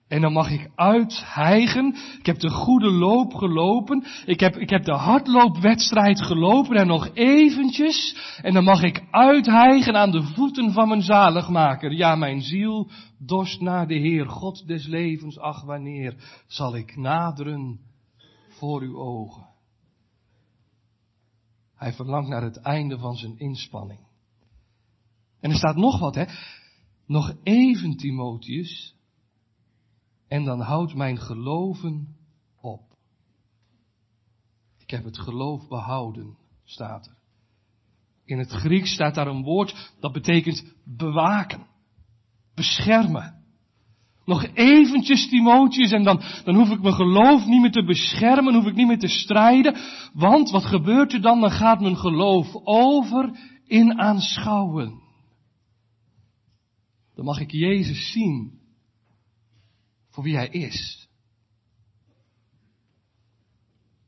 En 0.07 0.21
dan 0.21 0.33
mag 0.33 0.51
ik 0.51 0.71
uithijgen. 0.75 1.95
Ik 2.19 2.25
heb 2.25 2.39
de 2.39 2.49
goede 2.49 2.91
loop 2.91 3.33
gelopen. 3.33 4.05
Ik 4.25 4.39
heb, 4.39 4.55
ik 4.55 4.69
heb 4.69 4.83
de 4.83 4.93
hardloopwedstrijd 4.93 6.21
gelopen 6.21 6.75
en 6.75 6.87
nog 6.87 7.09
eventjes. 7.13 8.15
En 8.41 8.53
dan 8.53 8.63
mag 8.63 8.83
ik 8.83 9.03
uithijgen 9.11 9.95
aan 9.95 10.11
de 10.11 10.23
voeten 10.23 10.71
van 10.71 10.87
mijn 10.87 11.01
zaligmaker. 11.01 11.91
Ja, 11.91 12.15
mijn 12.15 12.41
ziel 12.41 12.89
dorst 13.19 13.61
naar 13.61 13.87
de 13.87 13.97
Heer, 13.97 14.29
God 14.29 14.67
des 14.67 14.87
levens. 14.87 15.39
Ach, 15.39 15.63
wanneer 15.63 16.43
zal 16.47 16.75
ik 16.75 16.95
naderen 16.95 17.79
voor 18.57 18.81
uw 18.81 18.97
ogen. 18.97 19.47
Hij 21.75 21.93
verlangt 21.93 22.29
naar 22.29 22.43
het 22.43 22.57
einde 22.57 22.97
van 22.97 23.15
zijn 23.15 23.39
inspanning. 23.39 23.99
En 25.39 25.51
er 25.51 25.57
staat 25.57 25.75
nog 25.75 25.99
wat, 25.99 26.15
hè. 26.15 26.25
Nog 27.05 27.35
even, 27.43 27.97
Timotheus, 27.97 28.95
en 30.27 30.43
dan 30.43 30.59
houdt 30.59 30.95
mijn 30.95 31.17
geloven 31.17 32.15
op. 32.61 32.81
Ik 34.77 34.89
heb 34.89 35.03
het 35.03 35.17
geloof 35.17 35.67
behouden, 35.67 36.37
staat 36.63 37.05
er. 37.07 37.17
In 38.25 38.37
het 38.37 38.49
Grieks 38.49 38.93
staat 38.93 39.15
daar 39.15 39.27
een 39.27 39.43
woord 39.43 39.93
dat 39.99 40.11
betekent 40.11 40.75
bewaken, 40.83 41.67
beschermen. 42.53 43.44
Nog 44.25 44.45
eventjes 44.53 45.29
Timotheus 45.29 45.91
en 45.91 46.03
dan, 46.03 46.21
dan 46.43 46.55
hoef 46.55 46.69
ik 46.69 46.81
mijn 46.81 46.93
geloof 46.93 47.45
niet 47.45 47.61
meer 47.61 47.71
te 47.71 47.83
beschermen, 47.83 48.53
hoef 48.53 48.65
ik 48.65 48.75
niet 48.75 48.87
meer 48.87 48.99
te 48.99 49.07
strijden. 49.07 49.75
Want 50.13 50.51
wat 50.51 50.65
gebeurt 50.65 51.13
er 51.13 51.21
dan? 51.21 51.39
Dan 51.39 51.51
gaat 51.51 51.81
mijn 51.81 51.97
geloof 51.97 52.55
over 52.63 53.39
in 53.65 53.99
aanschouwen. 53.99 55.03
Dan 57.15 57.25
mag 57.25 57.39
ik 57.39 57.51
Jezus 57.51 58.11
zien 58.11 58.59
voor 60.09 60.23
wie 60.23 60.35
Hij 60.35 60.49
is. 60.49 61.07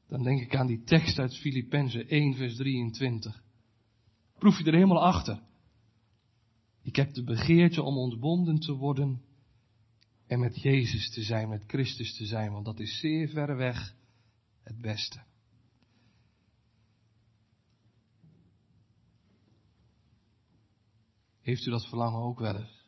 Dan 0.07 0.23
denk 0.23 0.41
ik 0.41 0.55
aan 0.55 0.67
die 0.67 0.83
tekst 0.83 1.19
uit 1.19 1.37
Filippenzen 1.37 2.07
1 2.07 2.33
vers 2.33 2.55
23. 2.55 3.43
Proef 4.37 4.57
je 4.57 4.63
er 4.63 4.73
helemaal 4.73 5.03
achter. 5.03 5.39
Ik 6.83 6.95
heb 6.95 7.13
de 7.13 7.23
begeerte 7.23 7.83
om 7.83 7.97
ontbonden 7.97 8.59
te 8.59 8.73
worden 8.73 9.21
en 10.27 10.39
met 10.39 10.61
Jezus 10.61 11.09
te 11.09 11.23
zijn, 11.23 11.49
met 11.49 11.63
Christus 11.67 12.17
te 12.17 12.25
zijn, 12.25 12.51
want 12.51 12.65
dat 12.65 12.79
is 12.79 12.99
zeer 12.99 13.29
ver 13.29 13.55
weg 13.55 13.95
het 14.63 14.81
beste. 14.81 15.23
Heeft 21.41 21.65
u 21.65 21.69
dat 21.69 21.87
verlangen 21.87 22.19
ook 22.19 22.39
wel 22.39 22.55
eens? 22.55 22.85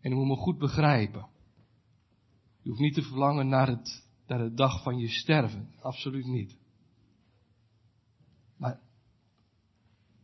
En 0.00 0.12
u 0.12 0.14
moet 0.14 0.26
me 0.26 0.36
goed 0.36 0.58
begrijpen. 0.58 1.28
U 2.62 2.68
hoeft 2.68 2.80
niet 2.80 2.94
te 2.94 3.02
verlangen 3.02 3.48
naar, 3.48 3.68
het, 3.68 4.06
naar 4.26 4.38
de 4.38 4.54
dag 4.54 4.82
van 4.82 4.98
je 4.98 5.08
sterven. 5.08 5.74
Absoluut 5.80 6.26
niet. 6.26 6.58
Maar 8.56 8.80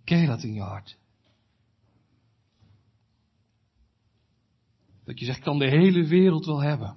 ken 0.05 0.27
dat 0.27 0.43
in 0.43 0.53
je 0.53 0.61
hart? 0.61 0.99
Dat 5.05 5.19
je 5.19 5.25
zegt, 5.25 5.39
ik 5.39 5.45
kan 5.45 5.59
de 5.59 5.69
hele 5.69 6.07
wereld 6.07 6.47
wel 6.47 6.61
hebben. 6.61 6.97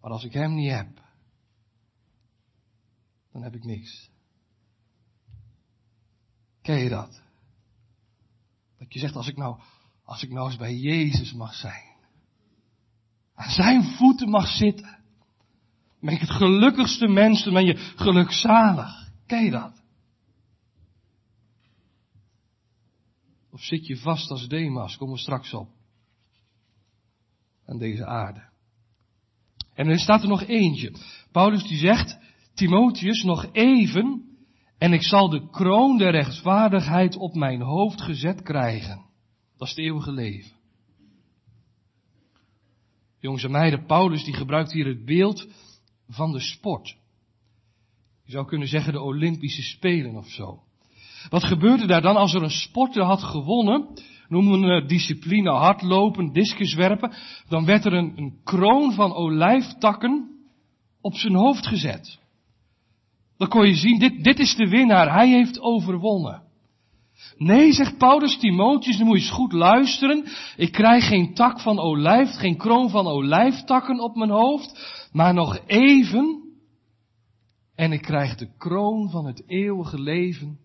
Maar 0.00 0.10
als 0.10 0.24
ik 0.24 0.32
hem 0.32 0.54
niet 0.54 0.70
heb, 0.70 1.02
dan 3.32 3.42
heb 3.42 3.54
ik 3.54 3.64
niks. 3.64 4.10
Ken 6.62 6.78
je 6.78 6.88
dat? 6.88 7.22
Dat 8.78 8.92
je 8.92 8.98
zegt, 8.98 9.16
als 9.16 9.28
ik 9.28 9.36
nou, 9.36 9.60
als 10.04 10.22
ik 10.22 10.30
nou 10.30 10.46
eens 10.46 10.56
bij 10.56 10.76
Jezus 10.76 11.32
mag 11.32 11.54
zijn. 11.54 11.92
Aan 13.34 13.50
zijn 13.50 13.82
voeten 13.82 14.28
mag 14.28 14.46
zitten. 14.46 14.98
ben 16.00 16.14
ik 16.14 16.20
het 16.20 16.30
gelukkigste 16.30 17.06
mens, 17.06 17.44
ben 17.44 17.66
je 17.66 17.76
gelukzalig. 17.76 19.10
Ken 19.26 19.44
je 19.44 19.50
dat? 19.50 19.83
Of 23.54 23.62
zit 23.62 23.86
je 23.86 23.96
vast 23.96 24.30
als 24.30 24.48
Demas? 24.48 24.96
Kom 24.96 25.10
er 25.10 25.18
straks 25.18 25.54
op. 25.54 25.68
Aan 27.66 27.78
deze 27.78 28.06
aarde. 28.06 28.48
En 29.74 29.88
er 29.88 29.98
staat 29.98 30.22
er 30.22 30.28
nog 30.28 30.44
eentje. 30.44 30.92
Paulus 31.32 31.68
die 31.68 31.78
zegt, 31.78 32.18
Timotheus, 32.54 33.22
nog 33.22 33.48
even, 33.52 34.36
en 34.78 34.92
ik 34.92 35.02
zal 35.02 35.28
de 35.28 35.50
kroon 35.50 35.98
der 35.98 36.10
rechtvaardigheid 36.10 37.16
op 37.16 37.34
mijn 37.34 37.60
hoofd 37.60 38.02
gezet 38.02 38.42
krijgen. 38.42 39.04
Dat 39.56 39.68
is 39.68 39.74
het 39.74 39.84
eeuwige 39.84 40.12
leven. 40.12 40.56
Jongens 43.18 43.44
en 43.44 43.50
meiden, 43.50 43.86
Paulus 43.86 44.24
die 44.24 44.34
gebruikt 44.34 44.72
hier 44.72 44.86
het 44.86 45.04
beeld 45.04 45.48
van 46.08 46.32
de 46.32 46.40
sport. 46.40 46.96
Je 48.24 48.32
zou 48.32 48.46
kunnen 48.46 48.68
zeggen 48.68 48.92
de 48.92 49.00
Olympische 49.00 49.62
Spelen 49.62 50.16
of 50.16 50.28
zo. 50.28 50.62
Wat 51.28 51.44
gebeurde 51.44 51.86
daar 51.86 52.02
dan 52.02 52.16
als 52.16 52.34
er 52.34 52.42
een 52.42 52.50
sporter 52.50 53.02
had 53.02 53.22
gewonnen? 53.22 53.88
Noemen 54.28 54.60
we 54.60 54.84
discipline 54.86 55.50
hardlopen, 55.50 56.32
discuswerpen. 56.32 57.12
Dan 57.48 57.64
werd 57.64 57.84
er 57.84 57.92
een, 57.92 58.12
een 58.16 58.40
kroon 58.44 58.92
van 58.92 59.14
olijftakken 59.14 60.28
op 61.00 61.14
zijn 61.14 61.34
hoofd 61.34 61.66
gezet. 61.66 62.18
Dan 63.36 63.48
kon 63.48 63.66
je 63.66 63.74
zien, 63.74 63.98
dit, 63.98 64.24
dit 64.24 64.38
is 64.38 64.56
de 64.56 64.68
winnaar, 64.68 65.12
hij 65.12 65.28
heeft 65.28 65.60
overwonnen. 65.60 66.42
Nee, 67.36 67.72
zegt 67.72 67.98
Paulus 67.98 68.38
Timotheus, 68.38 68.98
nu 68.98 69.04
moet 69.04 69.16
je 69.16 69.22
eens 69.22 69.34
goed 69.34 69.52
luisteren. 69.52 70.24
Ik 70.56 70.72
krijg 70.72 71.06
geen 71.06 71.34
tak 71.34 71.60
van 71.60 71.78
olijf, 71.78 72.30
geen 72.30 72.56
kroon 72.56 72.90
van 72.90 73.06
olijftakken 73.06 74.00
op 74.00 74.16
mijn 74.16 74.30
hoofd, 74.30 75.08
maar 75.12 75.34
nog 75.34 75.58
even. 75.66 76.42
En 77.74 77.92
ik 77.92 78.02
krijg 78.02 78.36
de 78.36 78.48
kroon 78.58 79.10
van 79.10 79.26
het 79.26 79.42
eeuwige 79.46 80.00
leven 80.00 80.58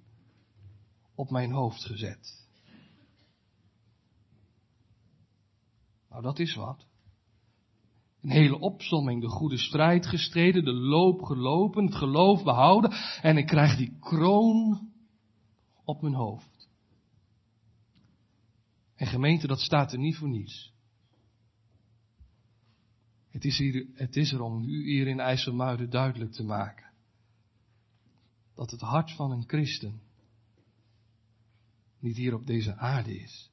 op 1.19 1.29
mijn 1.29 1.51
hoofd 1.51 1.85
gezet. 1.85 2.47
Nou, 6.09 6.21
dat 6.21 6.39
is 6.39 6.55
wat. 6.55 6.85
Een 8.21 8.29
hele 8.29 8.59
opsomming, 8.59 9.21
de 9.21 9.27
goede 9.27 9.57
strijd 9.57 10.05
gestreden, 10.05 10.63
de 10.63 10.73
loop 10.73 11.21
gelopen, 11.21 11.85
het 11.85 11.95
geloof 11.95 12.43
behouden 12.43 12.91
en 13.21 13.37
ik 13.37 13.45
krijg 13.45 13.77
die 13.77 13.97
kroon 13.99 14.91
op 15.83 16.01
mijn 16.01 16.13
hoofd. 16.13 16.69
En 18.95 19.07
gemeente, 19.07 19.47
dat 19.47 19.59
staat 19.59 19.91
er 19.91 19.99
niet 19.99 20.15
voor 20.15 20.29
niets. 20.29 20.73
Het 23.29 23.45
is, 23.45 23.57
hier, 23.57 23.87
het 23.93 24.15
is 24.15 24.31
er 24.31 24.41
om 24.41 24.63
u 24.63 24.83
hier 24.83 25.07
in 25.07 25.19
IJsselmuiden 25.19 25.89
duidelijk 25.89 26.31
te 26.31 26.43
maken. 26.43 26.91
Dat 28.55 28.71
het 28.71 28.81
hart 28.81 29.11
van 29.11 29.31
een 29.31 29.43
christen 29.47 30.07
niet 31.99 32.17
hier 32.17 32.33
op 32.33 32.45
deze 32.45 32.77
aarde 32.77 33.19
is. 33.19 33.49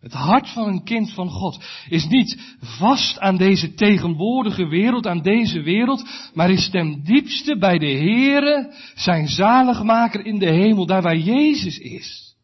Het 0.00 0.12
hart 0.12 0.48
van 0.48 0.68
een 0.68 0.84
kind 0.84 1.12
van 1.12 1.28
God 1.28 1.64
is 1.88 2.06
niet 2.06 2.56
vast 2.60 3.18
aan 3.18 3.36
deze 3.36 3.74
tegenwoordige 3.74 4.66
wereld, 4.66 5.06
aan 5.06 5.22
deze 5.22 5.62
wereld, 5.62 6.30
maar 6.34 6.50
is 6.50 6.70
ten 6.70 7.02
diepste 7.02 7.58
bij 7.58 7.78
de 7.78 7.86
Heere, 7.86 8.74
zijn 8.94 9.28
zaligmaker 9.28 10.26
in 10.26 10.38
de 10.38 10.50
hemel, 10.50 10.86
daar 10.86 11.02
waar 11.02 11.16
Jezus 11.16 11.78
is. 11.78 12.36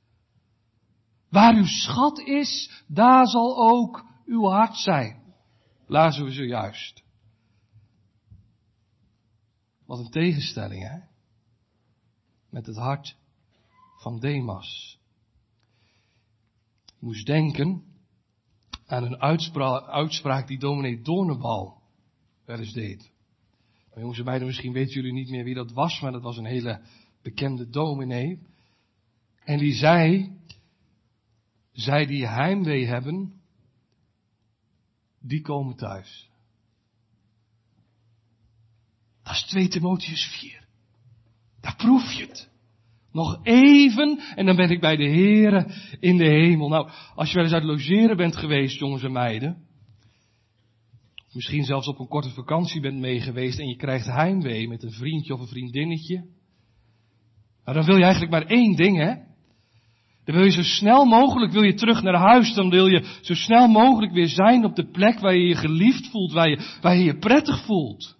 Waar 1.31 1.55
uw 1.55 1.67
schat 1.67 2.19
is, 2.19 2.83
daar 2.87 3.27
zal 3.27 3.71
ook 3.71 4.05
uw 4.27 4.45
hart 4.45 4.77
zijn. 4.77 5.23
Lazen 5.87 6.25
we 6.25 6.33
zojuist. 6.33 7.03
Wat 9.87 9.99
een 9.99 10.11
tegenstelling, 10.11 10.83
hè? 10.83 10.99
Met 12.51 12.67
het 12.67 12.77
hart 12.77 13.17
van 14.05 14.21
Demas. 14.21 14.99
Moest 16.99 17.27
denken 17.27 17.83
aan 18.87 19.05
een 19.05 19.21
uitspraak, 19.87 20.47
die 20.47 20.59
dominee 20.59 21.03
Doornenbal 21.03 21.83
wel 22.45 22.59
eens 22.59 22.73
deed. 22.73 23.13
Nou, 23.89 24.01
jongens 24.01 24.19
en 24.19 24.25
meiden, 24.25 24.47
misschien 24.47 24.73
weten 24.73 24.95
jullie 24.95 25.13
niet 25.13 25.31
meer 25.31 25.45
wie 25.45 25.55
dat 25.55 25.73
was, 25.73 26.01
maar 26.01 26.13
dat 26.13 26.23
was 26.23 26.37
een 26.37 26.45
hele 26.45 26.81
bekende 27.23 27.69
dominee. 27.69 28.47
En 29.45 29.59
die 29.59 29.75
zei, 29.75 30.33
zij 31.73 32.07
die 32.07 32.27
heimwee 32.27 32.87
hebben, 32.87 33.43
die 35.21 35.41
komen 35.41 35.77
thuis. 35.77 36.31
Dat 39.23 39.35
is 39.35 39.43
2 39.43 39.69
Timotheus 39.69 40.39
4. 40.41 40.67
Daar 41.61 41.77
proef 41.77 42.13
je 42.13 42.27
het. 42.27 42.53
Nog 43.15 43.41
even 43.43 44.21
en 44.35 44.47
dan 44.47 44.57
ben 44.57 44.71
ik 44.71 44.81
bij 44.81 44.97
de 44.97 45.09
Here 45.09 45.67
in 46.01 46.17
de 46.17 46.25
hemel. 46.25 46.69
Nou, 46.69 46.91
als 47.15 47.29
je 47.29 47.35
wel 47.35 47.45
eens 47.45 47.53
uit 47.53 47.65
logeren 47.65 48.17
bent 48.17 48.37
geweest, 48.37 48.79
jongens 48.79 49.03
en 49.03 49.13
meiden. 49.13 49.57
Misschien 51.33 51.65
zelfs 51.65 51.89
op 51.89 51.99
een 51.99 52.09
korte 52.09 52.31
vakantie 52.31 52.81
bent 52.81 52.99
meegeweest 52.99 53.59
en 53.59 53.69
je 53.69 53.77
krijgt 53.77 54.07
heimwee 54.07 54.69
met 54.69 54.83
een 54.83 54.93
vriendje 54.93 55.35
of 55.35 55.41
een 55.41 55.47
vriendinnetje. 55.47 56.17
Nou, 57.65 57.77
dan 57.77 57.87
wil 57.87 57.97
je 57.97 58.03
eigenlijk 58.03 58.33
maar 58.33 58.47
één 58.47 58.77
ding, 58.77 58.97
hè? 58.97 59.15
Dan 60.25 60.35
wil 60.35 60.45
je 60.45 60.51
zo 60.51 60.63
snel 60.63 61.05
mogelijk 61.05 61.53
wil 61.53 61.63
je 61.63 61.75
terug 61.75 62.03
naar 62.03 62.19
huis. 62.19 62.55
Dan 62.55 62.71
wil 62.71 62.87
je 62.87 63.19
zo 63.21 63.35
snel 63.35 63.69
mogelijk 63.69 64.13
weer 64.13 64.29
zijn 64.29 64.65
op 64.65 64.75
de 64.77 64.91
plek 64.91 65.19
waar 65.19 65.35
je 65.35 65.47
je 65.47 65.57
geliefd 65.57 66.11
voelt, 66.11 66.33
waar 66.33 66.49
je 66.49 66.79
waar 66.81 66.97
je, 66.97 67.05
je 67.05 67.19
prettig 67.19 67.65
voelt. 67.65 68.17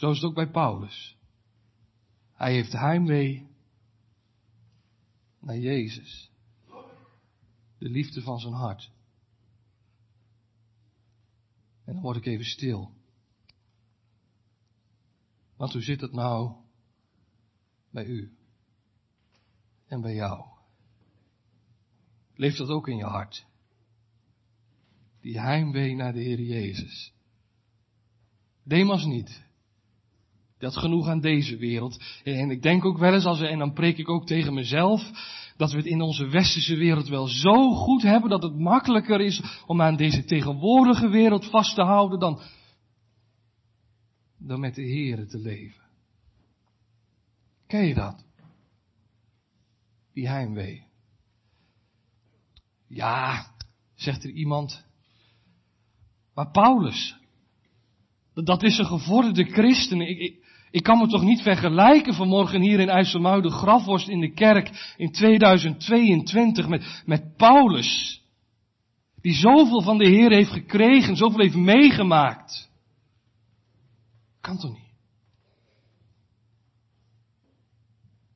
Zo 0.00 0.10
is 0.10 0.16
het 0.16 0.24
ook 0.24 0.34
bij 0.34 0.50
Paulus. 0.50 1.16
Hij 2.32 2.52
heeft 2.52 2.72
heimwee 2.72 3.48
naar 5.38 5.58
Jezus. 5.58 6.30
De 7.78 7.88
liefde 7.88 8.22
van 8.22 8.38
zijn 8.38 8.52
hart. 8.52 8.90
En 11.84 11.92
dan 11.92 12.02
word 12.02 12.16
ik 12.16 12.26
even 12.26 12.44
stil. 12.44 12.92
Want 15.56 15.72
hoe 15.72 15.82
zit 15.82 16.00
het 16.00 16.12
nou 16.12 16.54
bij 17.90 18.04
u 18.04 18.36
en 19.86 20.00
bij 20.00 20.14
jou? 20.14 20.46
Leeft 22.34 22.58
dat 22.58 22.68
ook 22.68 22.88
in 22.88 22.96
je 22.96 23.04
hart? 23.04 23.46
Die 25.20 25.40
heimwee 25.40 25.94
naar 25.94 26.12
de 26.12 26.20
Heer 26.20 26.40
Jezus. 26.40 27.12
Demas 28.62 29.04
niet. 29.04 29.48
Dat 30.60 30.76
genoeg 30.76 31.08
aan 31.08 31.20
deze 31.20 31.56
wereld. 31.56 32.02
En 32.24 32.50
ik 32.50 32.62
denk 32.62 32.84
ook 32.84 32.98
wel 32.98 33.14
eens, 33.14 33.24
als, 33.24 33.40
en 33.40 33.58
dan 33.58 33.72
preek 33.72 33.98
ik 33.98 34.08
ook 34.08 34.26
tegen 34.26 34.54
mezelf, 34.54 35.10
dat 35.56 35.70
we 35.70 35.76
het 35.76 35.86
in 35.86 36.00
onze 36.00 36.26
westerse 36.26 36.76
wereld 36.76 37.08
wel 37.08 37.26
zo 37.26 37.74
goed 37.74 38.02
hebben 38.02 38.30
dat 38.30 38.42
het 38.42 38.58
makkelijker 38.58 39.20
is 39.20 39.42
om 39.66 39.82
aan 39.82 39.96
deze 39.96 40.24
tegenwoordige 40.24 41.08
wereld 41.08 41.44
vast 41.44 41.74
te 41.74 41.82
houden 41.82 42.18
dan, 42.18 42.40
dan 44.38 44.60
met 44.60 44.74
de 44.74 44.88
Here 44.88 45.26
te 45.26 45.38
leven. 45.38 45.82
Ken 47.66 47.86
je 47.86 47.94
dat? 47.94 48.24
Die 50.12 50.28
heimwee. 50.28 50.84
Ja, 52.86 53.54
zegt 53.94 54.24
er 54.24 54.30
iemand. 54.30 54.84
Maar 56.34 56.50
Paulus, 56.50 57.16
dat 58.34 58.62
is 58.62 58.78
een 58.78 58.86
gevorderde 58.86 59.44
christen. 59.44 60.00
Ik, 60.00 60.39
ik 60.70 60.82
kan 60.82 60.98
me 60.98 61.06
toch 61.06 61.22
niet 61.22 61.42
vergelijken 61.42 62.14
vanmorgen 62.14 62.60
hier 62.60 62.80
in 62.80 62.88
IJsselmuiden, 62.88 63.50
grafworst 63.50 64.08
in 64.08 64.20
de 64.20 64.32
kerk 64.32 64.94
in 64.96 65.12
2022 65.12 66.68
met, 66.68 67.02
met 67.06 67.36
Paulus. 67.36 68.22
Die 69.20 69.34
zoveel 69.34 69.82
van 69.82 69.98
de 69.98 70.08
Heer 70.08 70.30
heeft 70.30 70.50
gekregen, 70.50 71.16
zoveel 71.16 71.40
heeft 71.40 71.56
meegemaakt. 71.56 72.70
Kan 74.40 74.58
toch 74.58 74.72
niet? 74.72 74.88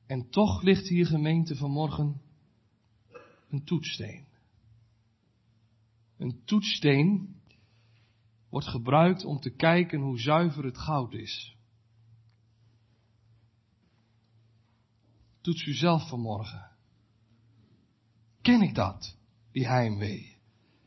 En 0.07 0.29
toch 0.29 0.61
ligt 0.61 0.87
hier 0.87 1.05
gemeente 1.05 1.55
vanmorgen 1.55 2.21
een 3.49 3.63
toetssteen. 3.63 4.25
Een 6.17 6.41
toetssteen 6.45 7.35
wordt 8.49 8.67
gebruikt 8.67 9.25
om 9.25 9.39
te 9.39 9.55
kijken 9.55 10.01
hoe 10.01 10.19
zuiver 10.19 10.63
het 10.63 10.77
goud 10.77 11.13
is. 11.13 11.54
Toets 15.45 15.65
u 15.65 15.73
zelf 15.73 16.07
vanmorgen. 16.07 16.71
Ken 18.41 18.61
ik 18.61 18.75
dat, 18.75 19.15
die 19.51 19.67
heimwee? 19.67 20.37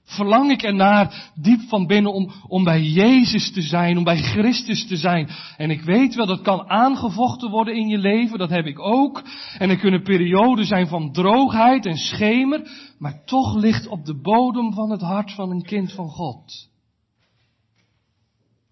Verlang 0.05 0.51
ik 0.51 0.63
ernaar 0.63 1.33
diep 1.35 1.61
van 1.61 1.87
binnen 1.87 2.13
om, 2.13 2.33
om 2.47 2.65
bij 2.65 2.83
Jezus 2.83 3.53
te 3.53 3.63
zijn, 3.63 3.99
om 3.99 4.05
bij 4.05 4.23
Christus 4.23 4.87
te 4.87 4.97
zijn. 4.97 5.29
En 5.57 5.71
ik 5.71 5.81
weet 5.81 6.15
wel, 6.15 6.27
dat 6.27 6.41
kan 6.41 6.69
aangevochten 6.69 7.51
worden 7.51 7.77
in 7.77 7.89
je 7.89 7.99
leven, 7.99 8.39
dat 8.39 8.51
heb 8.51 8.67
ik 8.67 8.79
ook. 8.79 9.23
En 9.59 9.71
er 9.71 9.79
kunnen 9.79 10.03
perioden 10.03 10.67
zijn 10.67 10.89
van 10.89 11.13
droogheid 11.13 11.87
en 11.87 11.97
schemer, 11.97 12.71
maar 12.99 13.25
toch 13.25 13.55
ligt 13.55 13.87
op 13.87 14.05
de 14.05 14.21
bodem 14.21 14.73
van 14.73 14.91
het 14.91 15.01
hart 15.01 15.33
van 15.33 15.51
een 15.51 15.63
kind 15.63 15.93
van 15.93 16.09
God. 16.09 16.71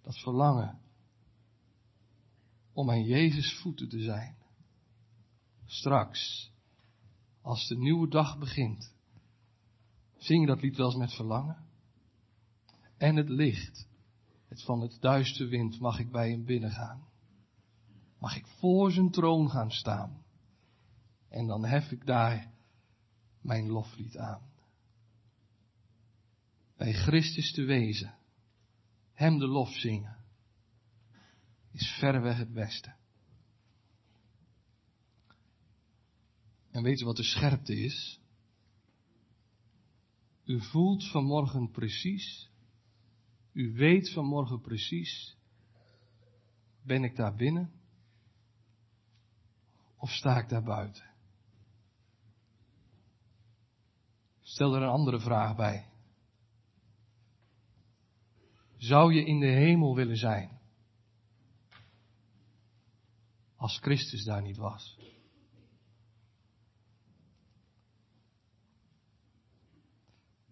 Dat 0.03 0.19
verlangen 0.19 0.79
om 2.73 2.91
aan 2.91 3.05
Jezus 3.05 3.53
voeten 3.53 3.89
te 3.89 4.03
zijn. 4.03 4.36
Straks, 5.67 6.53
als 7.43 7.69
de 7.69 7.77
nieuwe 7.77 8.09
dag 8.09 8.39
begint 8.39 8.95
Zing 10.17 10.41
je 10.41 10.47
dat 10.47 10.63
lied 10.63 10.77
wel 10.77 10.87
eens 10.87 10.97
met 10.97 11.15
verlangen? 11.15 11.65
En 12.97 13.17
het 13.17 13.29
licht, 13.29 13.89
het 14.49 14.63
van 14.63 14.81
het 14.81 14.97
duister 15.01 15.49
wind, 15.49 15.81
mag 15.81 15.99
ik 15.99 16.11
bij 16.11 16.31
hem 16.31 16.45
binnengaan. 16.45 17.09
Mag 18.19 18.37
ik 18.37 18.47
voor 18.47 18.93
zijn 18.93 19.11
troon 19.11 19.51
gaan 19.51 19.71
staan. 19.71 20.25
En 21.29 21.47
dan 21.47 21.65
hef 21.65 21.91
ik 21.91 22.07
daar 22.07 22.53
mijn 23.41 23.69
loflied 23.69 24.17
aan. 24.17 24.43
Bij 26.77 26.93
Christus 26.93 27.53
te 27.53 27.63
wezen, 27.63 28.15
hem 29.13 29.39
de 29.39 29.47
lof 29.47 29.73
zingen, 29.73 30.17
is 31.71 31.97
verreweg 31.99 32.37
het 32.37 32.53
beste. 32.53 32.95
En 36.77 36.83
weet 36.83 36.99
je 36.99 37.05
wat 37.05 37.17
de 37.17 37.23
scherpte 37.23 37.75
is? 37.75 38.21
U 40.45 40.61
voelt 40.61 41.11
vanmorgen 41.11 41.71
precies, 41.71 42.51
u 43.53 43.73
weet 43.73 44.13
vanmorgen 44.13 44.61
precies, 44.61 45.37
ben 46.83 47.05
ik 47.05 47.17
daar 47.17 47.35
binnen 47.35 47.73
of 49.97 50.11
sta 50.11 50.39
ik 50.39 50.49
daar 50.49 50.63
buiten? 50.63 51.11
Stel 54.41 54.75
er 54.75 54.83
een 54.83 54.89
andere 54.89 55.21
vraag 55.21 55.57
bij. 55.57 55.91
Zou 58.77 59.15
je 59.15 59.25
in 59.25 59.41
de 59.41 59.47
hemel 59.47 59.95
willen 59.95 60.17
zijn 60.17 60.61
als 63.57 63.79
Christus 63.79 64.25
daar 64.25 64.43
niet 64.43 64.57
was? 64.57 64.99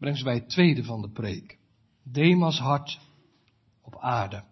Brengt 0.05 0.19
ze 0.19 0.25
bij 0.25 0.35
het 0.35 0.49
tweede 0.49 0.85
van 0.85 1.03
de 1.03 1.11
preek. 1.11 1.59
Demas 2.03 2.59
hart 2.59 2.99
op 3.83 3.99
aarde. 4.01 4.45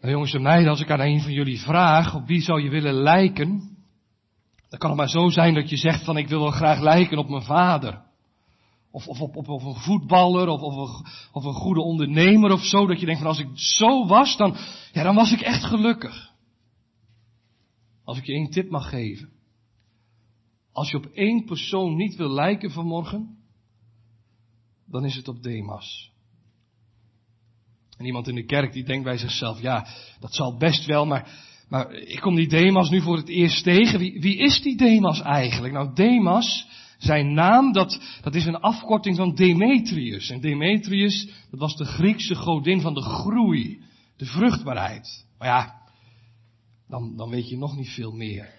Nou, 0.00 0.12
jongens 0.12 0.34
en 0.34 0.42
meiden, 0.42 0.70
als 0.70 0.80
ik 0.80 0.90
aan 0.90 1.00
een 1.00 1.20
van 1.20 1.32
jullie 1.32 1.60
vraag, 1.60 2.14
op 2.14 2.26
wie 2.26 2.40
zou 2.40 2.62
je 2.62 2.70
willen 2.70 2.94
lijken? 2.94 3.76
Dan 4.68 4.78
kan 4.78 4.90
het 4.90 4.98
maar 4.98 5.08
zo 5.08 5.28
zijn 5.28 5.54
dat 5.54 5.70
je 5.70 5.76
zegt 5.76 6.04
van 6.04 6.16
ik 6.16 6.28
wil 6.28 6.40
wel 6.40 6.50
graag 6.50 6.80
lijken 6.80 7.18
op 7.18 7.28
mijn 7.28 7.42
vader. 7.42 8.02
Of, 8.90 9.06
of, 9.06 9.20
op, 9.20 9.36
op, 9.36 9.48
een 9.48 9.74
voetballer, 9.74 10.48
of, 10.48 10.60
of, 10.60 10.74
een, 10.74 11.06
of 11.32 11.44
een 11.44 11.60
goede 11.60 11.80
ondernemer 11.80 12.52
of 12.52 12.64
zo. 12.64 12.86
Dat 12.86 13.00
je 13.00 13.06
denkt 13.06 13.20
van 13.20 13.30
als 13.30 13.40
ik 13.40 13.48
zo 13.54 14.06
was, 14.06 14.36
dan, 14.36 14.56
ja, 14.92 15.02
dan 15.02 15.14
was 15.14 15.32
ik 15.32 15.40
echt 15.40 15.64
gelukkig. 15.64 16.32
Als 18.04 18.18
ik 18.18 18.26
je 18.26 18.32
één 18.32 18.50
tip 18.50 18.70
mag 18.70 18.88
geven. 18.88 19.30
Als 20.72 20.90
je 20.90 20.96
op 20.96 21.06
één 21.06 21.44
persoon 21.44 21.96
niet 21.96 22.16
wil 22.16 22.30
lijken 22.30 22.70
vanmorgen, 22.70 23.37
dan 24.90 25.04
is 25.04 25.16
het 25.16 25.28
op 25.28 25.42
Demas. 25.42 26.10
En 27.96 28.04
iemand 28.04 28.28
in 28.28 28.34
de 28.34 28.44
kerk 28.44 28.72
die 28.72 28.84
denkt 28.84 29.04
bij 29.04 29.18
zichzelf, 29.18 29.60
ja, 29.60 29.86
dat 30.20 30.34
zal 30.34 30.56
best 30.56 30.86
wel, 30.86 31.06
maar, 31.06 31.30
maar 31.68 31.92
ik 31.92 32.20
kom 32.20 32.34
die 32.34 32.48
Demas 32.48 32.90
nu 32.90 33.00
voor 33.00 33.16
het 33.16 33.28
eerst 33.28 33.64
tegen. 33.64 33.98
Wie, 33.98 34.20
wie 34.20 34.36
is 34.36 34.62
die 34.62 34.76
Demas 34.76 35.20
eigenlijk? 35.20 35.72
Nou, 35.72 35.94
Demas, 35.94 36.66
zijn 36.98 37.34
naam, 37.34 37.72
dat, 37.72 38.00
dat 38.22 38.34
is 38.34 38.46
een 38.46 38.60
afkorting 38.60 39.16
van 39.16 39.34
Demetrius. 39.34 40.30
En 40.30 40.40
Demetrius, 40.40 41.28
dat 41.50 41.60
was 41.60 41.76
de 41.76 41.84
Griekse 41.84 42.34
godin 42.34 42.80
van 42.80 42.94
de 42.94 43.02
groei, 43.02 43.82
de 44.16 44.26
vruchtbaarheid. 44.26 45.26
Maar 45.38 45.48
ja, 45.48 45.74
dan, 46.88 47.16
dan 47.16 47.30
weet 47.30 47.48
je 47.48 47.56
nog 47.56 47.76
niet 47.76 47.88
veel 47.88 48.12
meer. 48.12 48.57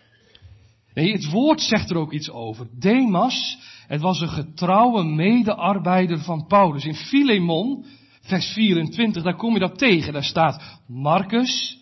Nee, 1.00 1.12
het 1.12 1.30
woord 1.32 1.62
zegt 1.62 1.90
er 1.90 1.98
ook 1.98 2.14
iets 2.14 2.30
over. 2.30 2.68
Demas, 2.80 3.58
het 3.88 4.02
was 4.02 4.22
een 4.22 4.30
getrouwe 4.30 5.04
medearbeider 5.04 6.20
van 6.20 6.46
Paulus. 6.48 6.86
In 6.86 6.96
Filemon, 6.96 7.86
vers 8.22 8.54
24, 8.54 9.24
daar 9.24 9.36
kom 9.36 9.54
je 9.54 9.60
dat 9.60 9.78
tegen. 9.78 10.14
Daar 10.14 10.24
staat 10.24 10.82
Marcus, 10.88 11.80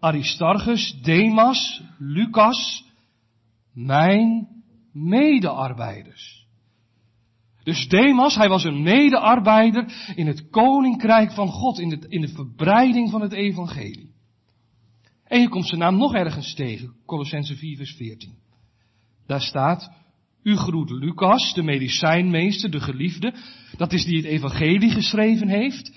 Aristarchus, 0.00 1.00
Demas, 1.02 1.82
Lucas, 1.98 2.84
mijn 3.72 4.48
medearbeiders. 4.92 6.46
Dus 7.62 7.88
Demas, 7.88 8.34
hij 8.34 8.48
was 8.48 8.64
een 8.64 8.82
medearbeider 8.82 10.12
in 10.14 10.26
het 10.26 10.48
koninkrijk 10.48 11.32
van 11.32 11.48
God, 11.48 11.78
in 11.78 11.88
de, 11.88 12.06
in 12.08 12.20
de 12.20 12.28
verbreiding 12.28 13.10
van 13.10 13.20
het 13.20 13.32
evangelie. 13.32 14.14
En 15.24 15.40
je 15.40 15.48
komt 15.48 15.66
zijn 15.66 15.80
naam 15.80 15.96
nog 15.96 16.14
ergens 16.14 16.54
tegen, 16.54 16.94
Colossense 17.06 17.56
4 17.56 17.76
vers 17.76 17.92
14. 17.92 18.46
Daar 19.28 19.40
staat, 19.40 19.90
u 20.42 20.56
groet 20.56 20.90
Lucas, 20.90 21.54
de 21.54 21.62
medicijnmeester, 21.62 22.70
de 22.70 22.80
geliefde, 22.80 23.34
dat 23.76 23.92
is 23.92 24.04
die 24.04 24.16
het 24.16 24.24
evangelie 24.24 24.90
geschreven 24.90 25.48
heeft, 25.48 25.92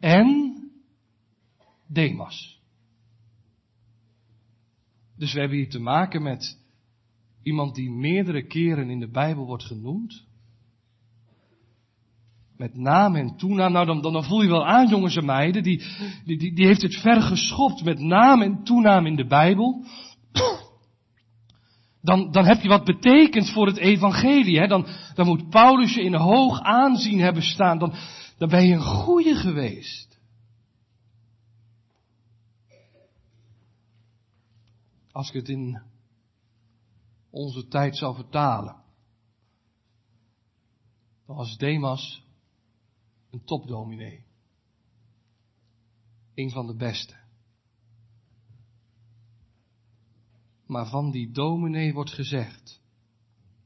en 0.00 0.54
Demas. 1.88 2.60
Dus 5.16 5.32
we 5.32 5.40
hebben 5.40 5.58
hier 5.58 5.70
te 5.70 5.78
maken 5.78 6.22
met 6.22 6.58
iemand 7.42 7.74
die 7.74 7.90
meerdere 7.90 8.46
keren 8.46 8.90
in 8.90 9.00
de 9.00 9.10
Bijbel 9.10 9.46
wordt 9.46 9.64
genoemd. 9.64 10.24
Met 12.56 12.76
naam 12.76 13.14
en 13.14 13.36
toenaam. 13.36 13.72
Nou, 13.72 14.00
dan, 14.00 14.24
voel 14.24 14.42
je 14.42 14.48
wel 14.48 14.66
aan, 14.66 14.88
jongens 14.88 15.16
en 15.16 15.24
meiden. 15.24 15.62
Die, 15.62 15.82
die, 16.24 16.38
die, 16.38 16.54
die 16.54 16.66
heeft 16.66 16.82
het 16.82 17.00
ver 17.00 17.22
geschopt 17.22 17.84
met 17.84 17.98
naam 17.98 18.42
en 18.42 18.64
toenaam 18.64 19.06
in 19.06 19.16
de 19.16 19.26
Bijbel 19.26 19.84
dan, 22.04 22.30
dan 22.30 22.44
heb 22.44 22.62
je 22.62 22.68
wat 22.68 22.84
betekend 22.84 23.50
voor 23.50 23.66
het 23.66 23.76
evangelie. 23.76 24.58
Hè? 24.58 24.66
Dan, 24.66 24.86
dan 25.14 25.26
moet 25.26 25.48
Paulus 25.48 25.94
je 25.94 26.02
in 26.02 26.14
hoog 26.14 26.60
aanzien 26.60 27.20
hebben 27.20 27.42
staan. 27.42 27.78
Dan, 27.78 27.94
dan 28.36 28.48
ben 28.48 28.66
je 28.66 28.74
een 28.74 28.82
goeie 28.82 29.34
geweest. 29.34 30.18
Als 35.12 35.28
ik 35.28 35.34
het 35.34 35.48
in 35.48 35.82
onze 37.30 37.68
tijd 37.68 37.96
zou 37.96 38.14
vertalen. 38.14 38.82
Dan 41.26 41.36
was 41.36 41.56
Demas 41.56 42.24
een 43.30 43.44
topdominee. 43.44 44.24
Een 46.34 46.50
van 46.50 46.66
de 46.66 46.76
beste. 46.76 47.23
Maar 50.74 50.86
van 50.86 51.10
die 51.10 51.30
dominee 51.30 51.92
wordt 51.92 52.12
gezegd, 52.12 52.80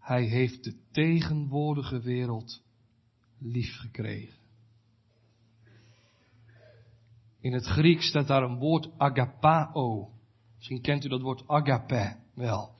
hij 0.00 0.24
heeft 0.24 0.64
de 0.64 0.74
tegenwoordige 0.92 2.00
wereld 2.00 2.62
lief 3.38 3.76
gekregen. 3.76 4.38
In 7.40 7.52
het 7.52 7.64
Grieks 7.64 8.06
staat 8.06 8.26
daar 8.26 8.42
een 8.42 8.58
woord 8.58 8.88
agapao. 8.98 10.08
Misschien 10.56 10.80
kent 10.80 11.04
u 11.04 11.08
dat 11.08 11.20
woord 11.20 11.42
agape 11.46 12.16
wel. 12.34 12.70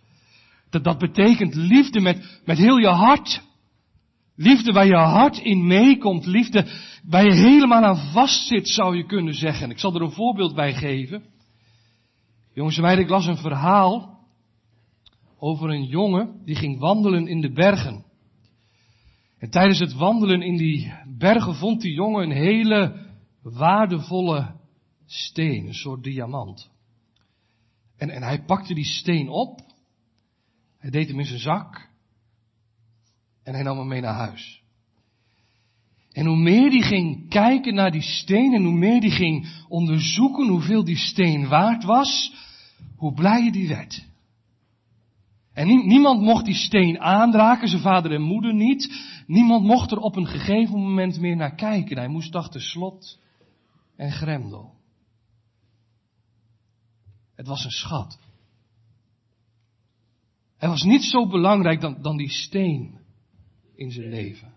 Dat, 0.71 0.85
dat 0.85 0.99
betekent 0.99 1.55
liefde 1.55 2.01
met, 2.01 2.41
met 2.45 2.59
heel 2.59 2.79
je 2.79 2.87
hart. 2.87 3.43
Liefde 4.35 4.73
waar 4.73 4.87
je 4.87 4.97
hart 4.97 5.39
in 5.39 5.67
meekomt. 5.67 6.27
Liefde 6.27 6.67
waar 7.05 7.25
je 7.25 7.35
helemaal 7.35 7.83
aan 7.83 8.13
vastzit, 8.13 8.69
zou 8.69 8.97
je 8.97 9.07
kunnen 9.07 9.35
zeggen. 9.35 9.71
Ik 9.71 9.79
zal 9.79 9.95
er 9.95 10.03
een 10.03 10.13
voorbeeld 10.13 10.55
bij 10.55 10.75
geven. 10.75 11.25
Jongens 12.55 12.77
en 12.77 12.83
meiden, 12.83 13.05
ik 13.05 13.11
las 13.11 13.27
een 13.27 13.37
verhaal 13.37 14.18
over 15.39 15.71
een 15.71 15.85
jongen 15.85 16.41
die 16.45 16.55
ging 16.55 16.79
wandelen 16.79 17.27
in 17.27 17.41
de 17.41 17.53
bergen. 17.53 18.05
En 19.39 19.51
tijdens 19.51 19.79
het 19.79 19.95
wandelen 19.95 20.43
in 20.43 20.57
die 20.57 20.93
bergen 21.07 21.55
vond 21.55 21.81
die 21.81 21.93
jongen 21.93 22.23
een 22.23 22.37
hele 22.37 23.07
waardevolle 23.43 24.55
steen, 25.07 25.67
een 25.67 25.75
soort 25.75 26.03
diamant. 26.03 26.71
En, 27.97 28.11
en 28.11 28.23
hij 28.23 28.45
pakte 28.45 28.75
die 28.75 28.85
steen 28.85 29.29
op, 29.29 29.61
hij 30.79 30.91
deed 30.91 31.09
hem 31.09 31.19
in 31.19 31.27
zijn 31.27 31.41
zak 31.41 31.89
en 33.43 33.55
hij 33.55 33.63
nam 33.63 33.79
hem 33.79 33.89
mee 33.89 34.01
naar 34.01 34.15
huis. 34.15 34.63
En 36.13 36.27
hoe 36.27 36.37
meer 36.37 36.71
die 36.71 36.83
ging 36.83 37.29
kijken 37.29 37.75
naar 37.75 37.91
die 37.91 38.03
steen 38.03 38.55
en 38.55 38.65
hoe 38.65 38.79
meer 38.79 39.01
die 39.01 39.11
ging 39.11 39.49
onderzoeken 39.69 40.49
hoeveel 40.49 40.85
die 40.85 40.97
steen 40.97 41.49
waard 41.49 41.85
was, 41.85 42.35
hoe 42.97 43.13
blijer 43.15 43.53
die 43.53 43.69
werd. 43.69 44.08
En 45.59 45.67
niemand 45.67 46.21
mocht 46.21 46.45
die 46.45 46.55
steen 46.55 47.01
aanraken, 47.01 47.69
zijn 47.69 47.83
vader 47.83 48.13
en 48.13 48.23
moeder 48.23 48.55
niet. 48.55 48.93
Niemand 49.27 49.65
mocht 49.65 49.91
er 49.91 49.99
op 49.99 50.17
een 50.17 50.27
gegeven 50.27 50.79
moment 50.79 51.21
meer 51.21 51.37
naar 51.37 51.55
kijken. 51.55 51.97
Hij 51.97 52.09
moest 52.09 52.35
achter 52.35 52.61
slot 52.61 53.19
en 53.97 54.13
grendel. 54.13 54.75
Het 57.35 57.47
was 57.47 57.65
een 57.65 57.71
schat. 57.71 58.19
Hij 60.57 60.69
was 60.69 60.83
niet 60.83 61.03
zo 61.03 61.27
belangrijk 61.27 61.81
dan, 61.81 62.03
dan 62.03 62.17
die 62.17 62.31
steen 62.31 62.99
in 63.75 63.91
zijn 63.91 64.09
leven. 64.09 64.53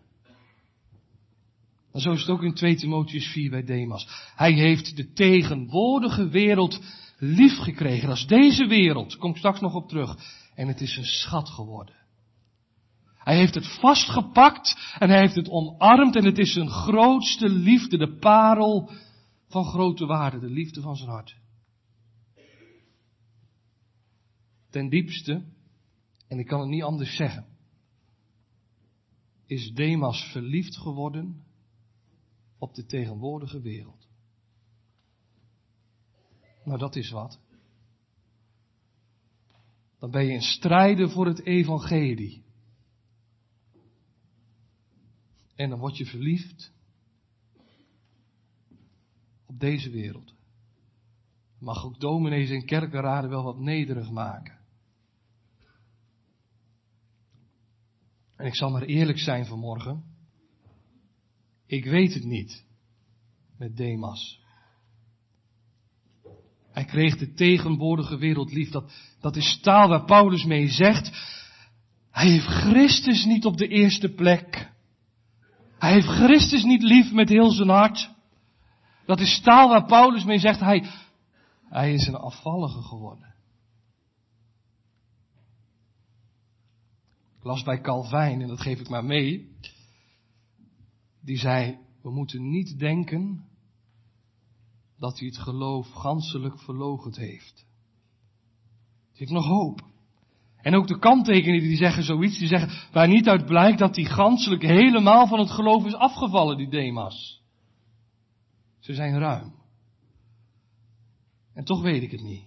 En 1.92 2.02
zo 2.02 2.12
is 2.12 2.20
het 2.20 2.30
ook 2.30 2.44
in 2.44 2.54
2 2.54 2.76
Timotheus 2.76 3.28
4 3.28 3.50
bij 3.50 3.64
Demas. 3.64 4.32
Hij 4.36 4.54
heeft 4.54 4.96
de 4.96 5.14
tegenwoordige 5.14 6.30
wereld 6.30 6.82
lief 7.18 7.58
gekregen. 7.58 8.08
Dat 8.08 8.28
deze 8.28 8.66
wereld. 8.68 9.18
Kom 9.18 9.36
straks 9.36 9.60
nog 9.60 9.74
op 9.74 9.90
terug. 9.90 10.40
En 10.54 10.68
het 10.68 10.82
is 10.82 10.98
een 10.98 11.06
schat 11.06 11.50
geworden. 11.50 11.96
Hij 13.18 13.36
heeft 13.36 13.56
het 13.56 13.80
vastgepakt 13.80 14.96
en 15.00 15.10
hij 15.10 15.20
heeft 15.20 15.36
het 15.36 15.50
omarmd 15.50 16.16
en 16.16 16.26
het 16.26 16.38
is 16.38 16.54
zijn 16.54 16.70
grootste 16.70 17.50
liefde, 17.50 17.98
de 17.98 18.18
parel 18.18 18.92
van 19.48 19.66
grote 19.66 20.06
waarde, 20.06 20.40
de 20.40 20.50
liefde 20.50 20.82
van 20.82 20.96
zijn 20.96 21.10
hart. 21.10 21.40
Ten 24.70 24.90
diepste, 24.90 25.46
en 26.28 26.40
ik 26.40 26.48
kan 26.48 26.60
het 26.60 26.70
niet 26.70 26.84
anders 26.84 27.16
zeggen, 27.16 27.46
is 29.46 29.72
Demas 29.74 30.32
verliefd 30.32 30.78
geworden 30.78 31.44
op 32.58 32.74
de 32.74 32.86
tegenwoordige 32.86 33.62
wereld. 33.62 34.08
Nou, 36.64 36.80
dat 36.80 36.96
is 36.96 37.10
wat. 37.10 37.40
Dan 40.02 40.12
ben 40.12 40.26
je 40.26 40.32
in 40.32 40.42
strijden 40.42 41.10
voor 41.10 41.26
het 41.26 41.42
evangelie. 41.42 42.44
En 45.56 45.70
dan 45.70 45.80
word 45.80 45.98
je 45.98 46.06
verliefd 46.06 46.74
op 49.46 49.60
deze 49.60 49.90
wereld. 49.90 50.34
Mag 51.60 51.86
ook 51.86 52.00
dominees 52.00 52.50
en 52.50 52.66
kerkenraden 52.66 53.30
wel 53.30 53.44
wat 53.44 53.60
nederig 53.60 54.12
maken. 54.12 54.60
En 58.36 58.46
ik 58.46 58.56
zal 58.56 58.70
maar 58.72 58.84
eerlijk 58.84 59.20
zijn 59.20 59.46
vanmorgen. 59.46 60.04
Ik 61.66 61.86
weet 61.86 62.14
het 62.14 62.24
niet 62.24 62.66
met 63.58 63.78
Demas. 63.78 64.42
Hij 66.82 66.90
kreeg 66.90 67.18
de 67.18 67.34
tegenwoordige 67.34 68.18
wereld 68.18 68.52
lief. 68.52 68.70
Dat, 68.70 68.92
dat 69.20 69.36
is 69.36 69.60
taal 69.60 69.88
waar 69.88 70.06
Paulus 70.06 70.46
mee 70.46 70.68
zegt. 70.68 71.12
Hij 72.12 72.30
heeft 72.30 72.46
Christus 72.46 73.26
niet 73.26 73.46
op 73.46 73.58
de 73.58 73.68
eerste 73.68 74.10
plek. 74.10 74.72
Hij 75.80 75.92
heeft 75.92 76.08
Christus 76.08 76.64
niet 76.64 76.82
lief 76.82 77.12
met 77.12 77.30
heel 77.30 77.52
zijn 77.52 77.70
hart. 77.70 78.10
Dat 79.06 79.20
is 79.20 79.42
taal 79.42 79.70
waar 79.70 79.86
Paulus 79.86 80.24
mee 80.24 80.38
zegt. 80.38 80.60
Hij, 80.60 80.86
hij 81.70 81.94
is 81.94 82.08
een 82.08 82.16
afvallige 82.16 82.82
geworden. 82.82 83.34
Ik 87.38 87.44
las 87.44 87.64
bij 87.64 87.82
Calvijn, 87.82 88.42
en 88.42 88.48
dat 88.48 88.62
geef 88.62 88.80
ik 88.80 88.90
maar 88.90 89.06
mee. 89.06 89.56
Die 91.22 91.38
zei, 91.38 91.78
we 92.02 92.12
moeten 92.12 92.50
niet 92.50 92.80
denken 92.80 93.51
dat 95.02 95.20
hij 95.20 95.28
het 95.28 95.38
geloof 95.38 95.90
ganselijk 95.92 96.60
verlogend 96.60 97.18
heeft. 97.18 97.66
Het 99.10 99.20
heeft 99.20 99.32
nog 99.32 99.46
hoop. 99.46 99.82
En 100.56 100.76
ook 100.76 100.88
de 100.88 101.00
kanttekeningen 101.00 101.68
die 101.68 101.78
zeggen 101.78 102.04
zoiets, 102.04 102.40
die 102.40 102.48
zeggen, 102.48 102.92
waar 102.92 103.08
niet 103.08 103.28
uit 103.28 103.46
blijkt 103.46 103.80
dat 103.80 103.96
hij 103.96 104.06
ganselijk 104.06 104.62
helemaal 104.62 105.28
van 105.28 105.40
het 105.40 105.52
geloof 105.52 105.86
is 105.86 105.96
afgevallen, 105.96 106.58
die 106.58 106.70
Demas. 106.70 107.42
Ze 108.80 108.94
zijn 108.94 109.20
ruim. 109.20 109.54
En 111.54 111.64
toch 111.64 111.82
weet 111.82 112.04
ik 112.04 112.12
het 112.12 112.24
niet. 112.24 112.46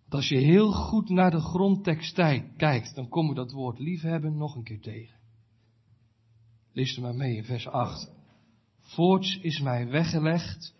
Want 0.00 0.14
als 0.14 0.28
je 0.28 0.38
heel 0.38 0.72
goed 0.72 1.08
naar 1.08 1.30
de 1.30 1.40
grondtekst 1.40 2.14
kijkt, 2.56 2.94
dan 2.94 3.08
kom 3.08 3.28
je 3.28 3.34
dat 3.34 3.52
woord 3.52 3.78
liefhebben 3.78 4.36
nog 4.36 4.54
een 4.54 4.64
keer 4.64 4.80
tegen. 4.80 5.16
Lees 6.72 6.96
er 6.96 7.02
maar 7.02 7.14
mee 7.14 7.36
in 7.36 7.44
vers 7.44 7.68
8. 7.68 8.21
Voorts 8.94 9.38
is 9.40 9.60
mij 9.60 9.88
weggelegd 9.88 10.74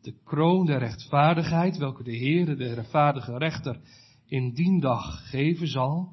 de 0.00 0.14
kroon 0.24 0.66
der 0.66 0.78
rechtvaardigheid, 0.78 1.76
welke 1.76 2.02
de 2.02 2.16
Heere, 2.16 2.56
de 2.56 2.74
rechtvaardige 2.74 3.38
rechter, 3.38 3.80
in 4.26 4.52
dien 4.54 4.80
dag 4.80 5.28
geven 5.28 5.68
zal. 5.68 6.12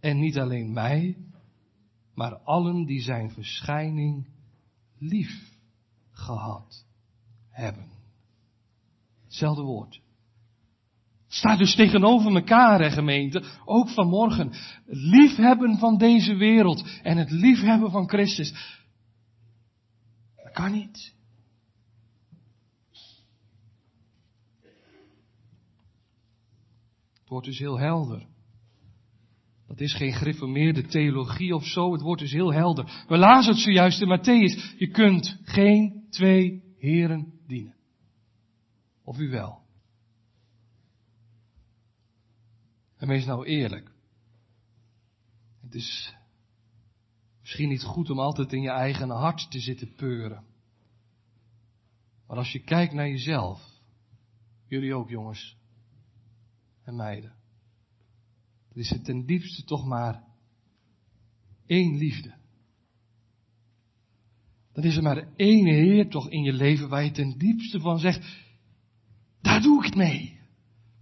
En 0.00 0.18
niet 0.18 0.38
alleen 0.38 0.72
mij, 0.72 1.16
maar 2.14 2.36
allen 2.36 2.84
die 2.84 3.00
zijn 3.00 3.30
verschijning 3.30 4.28
lief 4.98 5.58
gehad 6.10 6.86
hebben. 7.50 7.88
Hetzelfde 9.24 9.62
woord. 9.62 10.00
Staat 11.28 11.58
dus 11.58 11.74
tegenover 11.74 12.34
elkaar, 12.34 12.80
hè, 12.80 12.90
gemeente. 12.90 13.44
Ook 13.64 13.88
vanmorgen. 13.88 14.52
Liefhebben 14.86 15.78
van 15.78 15.98
deze 15.98 16.34
wereld 16.34 17.00
en 17.02 17.16
het 17.16 17.30
liefhebben 17.30 17.90
van 17.90 18.08
Christus. 18.08 18.84
Kan 20.56 20.72
niet. 20.72 21.14
Het 27.12 27.28
wordt 27.28 27.46
dus 27.46 27.58
heel 27.58 27.78
helder. 27.78 28.26
Dat 29.66 29.80
is 29.80 29.94
geen 29.94 30.12
gereformeerde 30.12 30.82
theologie 30.82 31.54
of 31.54 31.64
zo. 31.66 31.92
Het 31.92 32.00
wordt 32.00 32.20
dus 32.20 32.32
heel 32.32 32.52
helder. 32.52 33.04
We 33.08 33.16
lazen 33.16 33.52
het 33.52 33.62
zojuist 33.62 34.00
in 34.00 34.18
Matthäus. 34.18 34.78
Je 34.78 34.88
kunt 34.88 35.40
geen 35.42 36.06
twee 36.10 36.74
heren 36.78 37.40
dienen. 37.46 37.76
Of 39.04 39.18
u 39.18 39.30
wel. 39.30 39.60
En 42.96 43.08
wees 43.08 43.24
nou 43.24 43.46
eerlijk. 43.46 43.92
Het 45.60 45.74
is 45.74 46.14
misschien 47.40 47.68
niet 47.68 47.82
goed 47.82 48.10
om 48.10 48.18
altijd 48.18 48.52
in 48.52 48.62
je 48.62 48.70
eigen 48.70 49.10
hart 49.10 49.50
te 49.50 49.60
zitten 49.60 49.94
peuren. 49.94 50.45
Maar 52.26 52.36
als 52.36 52.52
je 52.52 52.58
kijkt 52.58 52.92
naar 52.92 53.08
jezelf, 53.08 53.60
jullie 54.68 54.94
ook 54.94 55.08
jongens 55.08 55.56
en 56.84 56.96
meiden, 56.96 57.34
dan 58.68 58.82
is 58.82 58.90
het 58.90 59.04
ten 59.04 59.26
diepste 59.26 59.64
toch 59.64 59.84
maar 59.84 60.22
één 61.66 61.96
liefde. 61.96 62.34
Dan 64.72 64.84
is 64.84 64.96
er 64.96 65.02
maar 65.02 65.28
één 65.36 65.66
Heer 65.66 66.08
toch 66.08 66.30
in 66.30 66.42
je 66.42 66.52
leven 66.52 66.88
waar 66.88 67.04
je 67.04 67.10
ten 67.10 67.38
diepste 67.38 67.80
van 67.80 67.98
zegt, 67.98 68.44
daar 69.40 69.62
doe 69.62 69.78
ik 69.78 69.84
het 69.84 69.94
mee. 69.94 70.38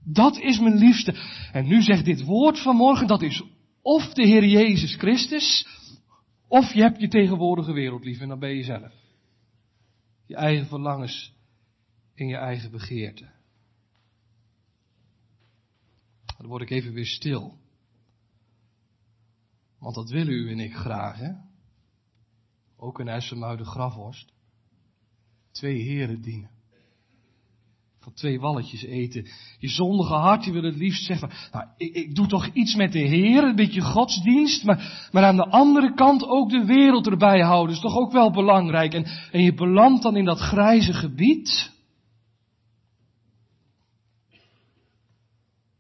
Dat 0.05 0.39
is 0.39 0.59
mijn 0.61 0.77
liefste. 0.77 1.15
En 1.53 1.67
nu 1.67 1.83
zegt 1.83 2.05
dit 2.05 2.23
woord 2.25 2.59
vanmorgen, 2.59 3.07
dat 3.07 3.23
is 3.23 3.43
of 3.83 4.15
de 4.15 4.27
Heer 4.27 4.45
Jezus 4.45 4.95
Christus, 4.95 5.67
of 6.49 6.73
je 6.73 6.81
hebt 6.81 7.01
je 7.01 7.09
tegenwoordige 7.09 7.73
wereld 7.73 8.05
lief 8.05 8.21
en 8.21 8.29
dan 8.29 8.39
ben 8.39 8.57
je 8.57 8.63
zelf. 8.63 9.04
Je 10.27 10.37
eigen 10.37 10.67
verlangens 10.67 11.35
in 12.15 12.27
je 12.27 12.37
eigen 12.37 12.71
begeerte. 12.71 13.33
Dan 16.37 16.47
word 16.47 16.63
ik 16.63 16.71
even 16.71 16.93
weer 16.93 17.07
stil. 17.07 17.59
Want 19.79 19.95
dat 19.95 20.11
willen 20.11 20.35
u 20.35 20.51
en 20.51 20.61
ik 20.61 20.75
graag, 20.75 21.17
hè? 21.19 21.33
Ook 22.77 22.99
een 22.99 23.09
IJsselmuiden 23.09 23.67
grafworst. 23.67 24.33
Twee 25.51 25.83
heren 25.83 26.21
dienen 26.21 26.55
van 28.05 28.13
twee 28.13 28.41
walletjes 28.41 28.83
eten. 28.83 29.27
Je 29.59 29.69
zondige 29.69 30.15
hart, 30.15 30.45
je 30.45 30.53
wil 30.53 30.63
het 30.63 30.77
liefst 30.77 31.05
zeggen, 31.05 31.31
nou, 31.53 31.67
ik, 31.77 31.95
ik, 31.95 32.15
doe 32.15 32.27
toch 32.27 32.47
iets 32.47 32.75
met 32.75 32.93
de 32.93 32.99
Heer, 32.99 33.45
een 33.45 33.57
beetje 33.57 33.81
godsdienst, 33.81 34.65
maar, 34.65 35.09
maar 35.13 35.25
aan 35.25 35.37
de 35.37 35.49
andere 35.49 35.95
kant 35.95 36.25
ook 36.25 36.51
de 36.51 36.65
wereld 36.65 37.07
erbij 37.07 37.41
houden, 37.41 37.75
is 37.75 37.81
toch 37.81 37.97
ook 37.97 38.13
wel 38.13 38.31
belangrijk. 38.31 38.95
En, 38.95 39.05
en 39.33 39.43
je 39.43 39.55
belandt 39.55 40.03
dan 40.03 40.17
in 40.17 40.25
dat 40.25 40.39
grijze 40.39 40.93
gebied. 40.93 41.73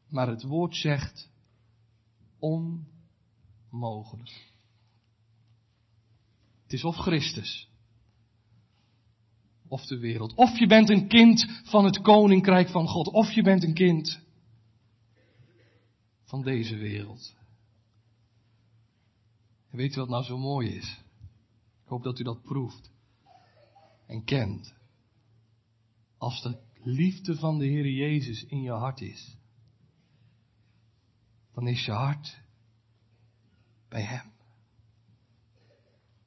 Maar 0.09 0.29
het 0.29 0.43
woord 0.43 0.77
zegt 0.77 1.31
onmogelijk. 3.71 4.53
Het 6.63 6.73
is 6.73 6.85
of 6.85 6.97
Christus 6.97 7.69
of 9.75 9.87
de 9.87 9.99
wereld. 9.99 10.35
Of 10.35 10.59
je 10.59 10.67
bent 10.67 10.91
een 10.91 11.09
kind 11.09 11.47
van 11.65 11.85
het 11.85 12.01
koninkrijk 12.01 12.69
van 12.69 12.89
God, 12.89 13.07
of 13.07 13.33
je 13.33 13.43
bent 13.43 13.63
een 13.63 13.75
kind 13.75 14.21
van 16.25 16.43
deze 16.43 16.77
wereld. 16.77 17.37
En 19.71 19.77
weet 19.77 19.97
u 19.97 20.01
wat 20.01 20.09
nou 20.09 20.25
zo 20.25 20.39
mooi 20.39 20.69
is? 20.69 21.03
Ik 21.83 21.89
hoop 21.89 22.03
dat 22.03 22.19
u 22.19 22.23
dat 22.23 22.43
proeft 22.43 22.91
en 24.07 24.25
kent. 24.25 24.75
Als 26.19 26.43
de 26.43 26.59
liefde 26.83 27.37
van 27.37 27.59
de 27.59 27.67
Heer 27.67 27.89
Jezus 27.89 28.45
in 28.45 28.63
je 28.63 28.71
hart 28.71 29.01
is, 29.01 29.37
dan 31.55 31.67
is 31.67 31.85
je 31.85 31.93
hart 31.93 32.41
bij 33.89 34.03
Hem. 34.03 34.33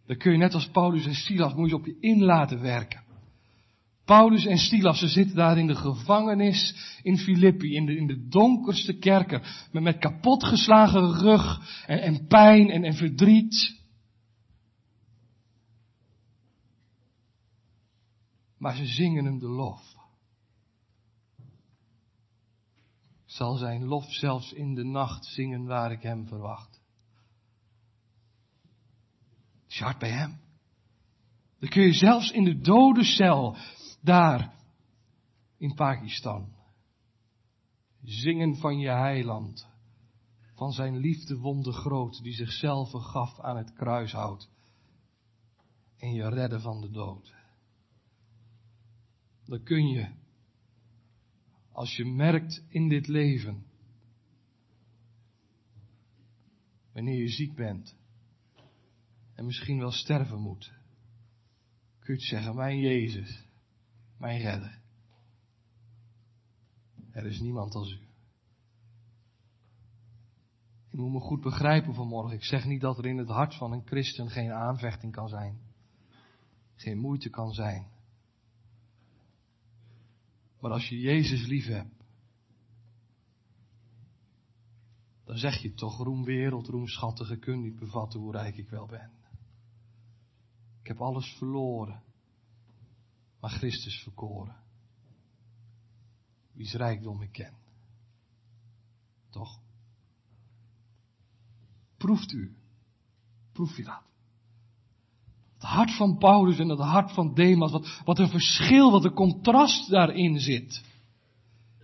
Dan 0.06 0.18
kun 0.18 0.32
je 0.32 0.38
net 0.38 0.54
als 0.54 0.70
Paulus 0.70 1.06
en 1.06 1.16
Silas, 1.16 1.54
moet 1.54 1.74
op 1.74 1.86
je 1.86 1.98
in 2.00 2.24
laten 2.24 2.62
werken. 2.62 3.06
Paulus 4.08 4.46
en 4.46 4.58
Silas, 4.58 5.00
ze 5.00 5.08
zitten 5.08 5.36
daar 5.36 5.58
in 5.58 5.68
de 5.68 5.76
gevangenis 5.76 6.76
in 7.04 7.18
Filippi, 7.18 7.76
in 7.76 7.86
de, 7.86 7.96
in 7.96 8.08
de 8.08 8.28
donkerste 8.28 8.98
kerken, 8.98 9.42
met, 9.72 9.84
met 9.84 9.98
kapotgeslagen 9.98 11.14
rug 11.14 11.60
en, 11.86 12.02
en 12.02 12.28
pijn 12.28 12.70
en, 12.70 12.84
en 12.84 12.94
verdriet. 12.94 13.82
Maar 18.58 18.76
ze 18.76 18.86
zingen 18.86 19.26
hem 19.26 19.40
de 19.40 19.48
lof. 19.48 19.96
Zal 23.26 23.56
zijn 23.56 23.86
lof 23.86 24.14
zelfs 24.14 24.54
in 24.54 24.76
de 24.76 24.84
nacht 24.84 25.26
zingen 25.26 25.66
waar 25.66 25.92
ik 25.92 26.02
hem 26.02 26.28
verwacht. 26.28 26.82
Je 29.68 29.84
hart 29.84 30.00
bij 30.00 30.12
hem? 30.12 30.40
Dan 31.60 31.70
kun 31.70 31.82
je 31.82 31.94
zelfs 31.94 32.32
in 32.32 32.44
de 32.44 32.60
dode 32.60 33.04
cel 33.04 33.58
daar 34.08 34.54
in 35.58 35.74
Pakistan 35.74 36.56
zingen 38.04 38.56
van 38.56 38.80
je 38.80 38.90
heiland, 38.90 39.68
van 40.54 40.72
zijn 40.72 40.98
liefde 40.98 41.38
wonde 41.38 41.72
groot, 41.72 42.24
die 42.24 42.34
zichzelf 42.34 42.92
gaf 42.92 43.40
aan 43.40 43.58
het 43.58 43.74
kruishout 43.74 44.50
en 45.98 46.14
je 46.14 46.30
redden 46.30 46.62
van 46.62 46.82
de 46.82 46.92
dood. 46.92 47.36
Dan 49.46 49.64
kun 49.64 49.88
je, 49.88 50.10
als 51.72 51.96
je 51.96 52.06
merkt 52.06 52.64
in 52.70 52.90
dit 52.90 53.08
leven, 53.08 53.66
wanneer 56.94 57.20
je 57.20 57.30
ziek 57.30 57.56
bent 57.56 57.96
en 59.34 59.46
misschien 59.46 59.78
wel 59.78 59.92
sterven 59.92 60.40
moet, 60.40 60.72
kun 62.00 62.16
je 62.16 62.22
zeggen, 62.22 62.56
mijn 62.56 62.80
Jezus, 62.80 63.47
mijn 64.18 64.42
redder. 64.42 64.80
Er 67.12 67.26
is 67.26 67.40
niemand 67.40 67.76
als 67.76 67.92
u. 67.92 68.00
Je 70.90 70.98
moet 70.98 71.12
me 71.12 71.20
goed 71.20 71.42
begrijpen 71.42 71.94
vanmorgen. 71.94 72.36
Ik 72.36 72.44
zeg 72.44 72.66
niet 72.66 72.82
dat 72.82 72.98
er 72.98 73.06
in 73.06 73.18
het 73.18 73.30
hart 73.30 73.56
van 73.56 73.72
een 73.72 73.86
christen 73.86 74.30
geen 74.30 74.52
aanvechting 74.52 75.12
kan 75.12 75.30
zijn. 75.30 75.60
Geen 76.76 76.98
moeite 76.98 77.30
kan 77.30 77.52
zijn. 77.52 77.88
Maar 80.60 80.72
als 80.72 80.90
je 80.90 81.00
Jezus 81.00 81.48
lief 81.48 81.66
hebt, 81.66 82.04
dan 85.24 85.38
zeg 85.38 85.62
je 85.62 85.74
toch, 85.74 85.98
roem 85.98 86.24
wereld, 86.24 86.68
roem 86.68 86.88
schattige, 86.88 87.38
kun 87.38 87.62
niet 87.62 87.80
bevatten 87.80 88.20
hoe 88.20 88.32
rijk 88.32 88.58
ik 88.58 88.70
wel 88.70 88.86
ben. 88.86 89.12
Ik 90.82 90.88
heb 90.88 91.02
alles 91.02 91.36
verloren 91.38 92.02
Christus 93.50 94.02
verkoren. 94.04 94.56
Wie's 96.54 96.74
rijkdom 96.74 97.22
ik 97.22 97.32
ken. 97.32 97.54
Toch? 99.30 99.60
Proeft 101.98 102.32
u. 102.32 102.56
Proef 103.52 103.78
je 103.78 103.84
dat? 103.84 104.02
Het 105.54 105.64
hart 105.64 105.96
van 105.96 106.18
Paulus 106.18 106.60
en 106.60 106.70
het 106.70 106.80
hart 106.80 107.12
van 107.12 107.34
Demas, 107.34 107.72
wat, 107.72 108.02
wat 108.06 108.20
een 108.20 108.30
verschil, 108.30 108.92
wat 108.92 109.04
een 109.04 109.14
contrast 109.14 109.90
daarin 109.90 110.40
zit. 110.40 110.84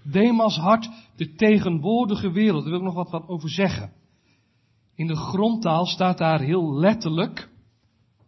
Demas 0.04 0.58
hart, 0.58 0.89
de 1.15 1.34
tegenwoordige 1.34 2.32
wereld, 2.32 2.62
daar 2.62 2.71
wil 2.71 2.80
ik 2.80 2.86
nog 2.86 2.95
wat, 2.95 3.10
wat 3.10 3.28
over 3.28 3.49
zeggen. 3.49 3.93
In 4.95 5.08
de 5.08 5.15
grondtaal 5.15 5.86
staat 5.86 6.17
daar 6.17 6.39
heel 6.39 6.73
letterlijk 6.73 7.49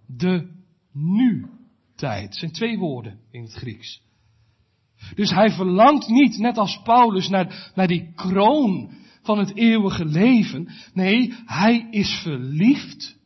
de 0.05 0.51
nu 0.91 1.54
tijd. 1.95 2.23
Het 2.23 2.35
zijn 2.35 2.51
twee 2.51 2.77
woorden 2.77 3.19
in 3.31 3.41
het 3.41 3.53
Grieks. 3.53 4.03
Dus 5.15 5.29
hij 5.29 5.51
verlangt 5.51 6.07
niet, 6.07 6.37
net 6.37 6.57
als 6.57 6.81
Paulus, 6.83 7.29
naar, 7.29 7.71
naar 7.75 7.87
die 7.87 8.13
kroon 8.13 8.93
van 9.21 9.37
het 9.37 9.55
eeuwige 9.55 10.05
leven. 10.05 10.69
Nee, 10.93 11.33
hij 11.45 11.87
is 11.91 12.19
verliefd 12.23 13.17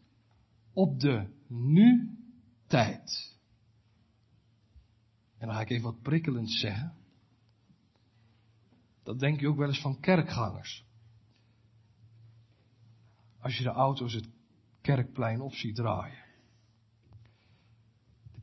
op 0.73 0.99
de 0.99 1.27
nu-tijd. 1.47 3.38
En 5.38 5.47
dan 5.47 5.55
ga 5.55 5.62
ik 5.62 5.69
even 5.69 5.84
wat 5.84 6.01
prikkelends 6.01 6.60
zeggen. 6.60 6.93
Dat 9.03 9.19
denk 9.19 9.39
je 9.39 9.47
ook 9.47 9.58
wel 9.58 9.67
eens 9.67 9.82
van 9.82 9.99
kerkgangers. 9.99 10.84
Als 13.39 13.58
je 13.58 13.63
de 13.63 13.69
auto's 13.69 14.13
het 14.13 14.29
kerkplein 14.82 15.41
op 15.41 15.53
ziet 15.53 15.75
draaien 15.75 16.29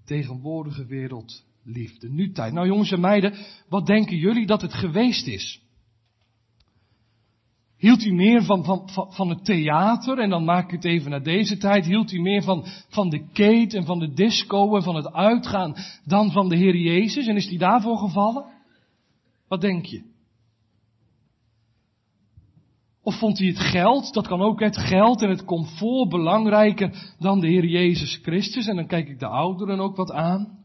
tegenwoordige 0.07 0.87
wereld 0.87 1.45
liefde. 1.65 2.09
Nu 2.09 2.33
tijd. 2.33 2.53
Nou 2.53 2.67
jongens 2.67 2.93
en 2.93 3.01
meiden, 3.01 3.35
wat 3.69 3.87
denken 3.87 4.17
jullie 4.17 4.47
dat 4.47 4.63
het 4.63 4.75
geweest 4.75 5.27
is? 5.27 5.61
Hield 7.77 8.05
u 8.05 8.13
meer 8.13 8.45
van, 8.45 8.65
van, 8.65 9.13
van 9.13 9.29
het 9.29 9.45
theater, 9.45 10.19
en 10.19 10.31
dan 10.31 10.45
maak 10.45 10.65
ik 10.65 10.71
het 10.71 10.85
even 10.85 11.11
naar 11.11 11.23
deze 11.23 11.57
tijd, 11.57 11.87
hield 11.87 12.13
u 12.13 12.21
meer 12.21 12.43
van, 12.43 12.65
van 12.89 13.11
de 13.11 13.27
kate 13.33 13.77
en 13.77 13.85
van 13.85 13.99
de 13.99 14.13
disco 14.13 14.77
en 14.77 14.83
van 14.83 14.97
het 14.97 15.13
uitgaan 15.13 15.75
dan 16.05 16.33
van 16.33 16.49
de 16.49 16.57
Heer 16.57 16.77
Jezus? 16.77 17.27
En 17.27 17.37
is 17.37 17.49
die 17.49 17.59
daarvoor 17.59 17.99
gevallen? 17.99 18.45
Wat 19.49 19.61
denk 19.61 19.85
je? 19.85 20.15
Of 23.07 23.19
vond 23.19 23.39
hij 23.39 23.47
het 23.47 23.59
geld, 23.59 24.13
dat 24.13 24.27
kan 24.27 24.41
ook 24.41 24.61
het 24.61 24.79
geld 24.79 25.23
en 25.23 25.29
het 25.29 25.45
comfort 25.45 26.09
belangrijker 26.09 27.15
dan 27.19 27.41
de 27.41 27.47
Heer 27.47 27.65
Jezus 27.65 28.19
Christus? 28.23 28.67
En 28.67 28.77
dan 28.77 28.87
kijk 28.87 29.09
ik 29.09 29.19
de 29.19 29.27
ouderen 29.27 29.81
ook 29.81 29.97
wat 29.97 30.13
aan. 30.13 30.65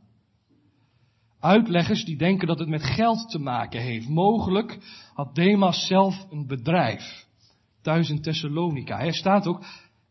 Uitleggers 1.40 2.06
die 2.06 2.18
denken 2.18 2.48
dat 2.48 2.60
het 2.60 2.68
met 2.68 2.84
geld 2.84 3.30
te 3.30 3.40
maken 3.40 3.82
heeft. 3.82 4.10
Mogelijk 4.10 4.80
had 5.14 5.36
Demas 5.36 5.88
zelf 5.88 6.26
een 6.30 6.48
bedrijf 6.48 7.26
thuis 7.82 8.10
in 8.10 8.22
Thessalonica. 8.22 8.98
Hij 8.98 9.12
staat 9.12 9.48
ook, 9.48 9.66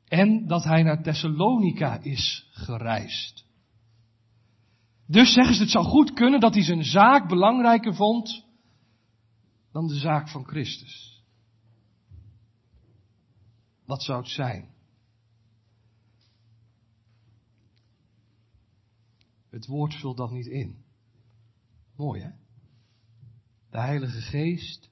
en 0.08 0.46
dat 0.46 0.64
hij 0.64 0.82
naar 0.82 1.02
Thessalonica 1.02 1.98
is 2.02 2.48
gereisd. 2.50 3.44
Dus 5.06 5.32
zeggen 5.32 5.54
ze, 5.54 5.62
het 5.62 5.70
zou 5.70 5.84
goed 5.84 6.12
kunnen 6.12 6.40
dat 6.40 6.54
hij 6.54 6.62
zijn 6.62 6.84
zaak 6.84 7.28
belangrijker 7.28 7.94
vond 7.94 8.44
dan 9.72 9.86
de 9.86 9.98
zaak 9.98 10.28
van 10.28 10.46
Christus. 10.46 11.10
Wat 13.90 14.03
zou 14.03 14.18
het 14.20 14.31
zijn? 14.31 14.68
Het 19.48 19.66
woord 19.66 19.94
vult 19.94 20.16
dat 20.16 20.31
niet 20.31 20.46
in. 20.46 20.85
Mooi 21.96 22.20
hè? 22.20 22.31
De 23.70 23.81
Heilige 23.81 24.20
Geest 24.20 24.90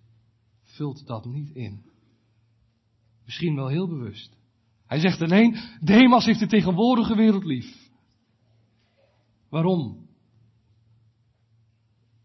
vult 0.63 1.07
dat 1.07 1.25
niet 1.25 1.51
in. 1.51 1.91
Misschien 3.25 3.55
wel 3.55 3.69
heel 3.69 3.89
bewust. 3.89 4.37
Hij 4.87 4.99
zegt 4.99 5.21
alleen, 5.21 5.57
Demas 5.81 6.25
heeft 6.25 6.41
de 6.41 6.47
tegenwoordige 6.47 7.15
wereld 7.15 7.45
lief. 7.45 7.91
Waarom? 9.49 10.09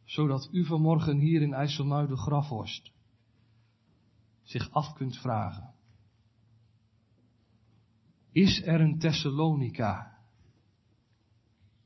Zodat 0.03 0.49
u 0.51 0.65
vanmorgen 0.65 1.19
hier 1.19 1.41
in 1.41 1.53
IJsselmuiden 1.53 2.17
Grafhorst 2.17 2.91
zich 4.43 4.71
af 4.71 4.93
kunt 4.93 5.17
vragen. 5.17 5.72
Is 8.33 8.61
er 8.61 8.81
een 8.81 8.99
Thessalonica 8.99 10.17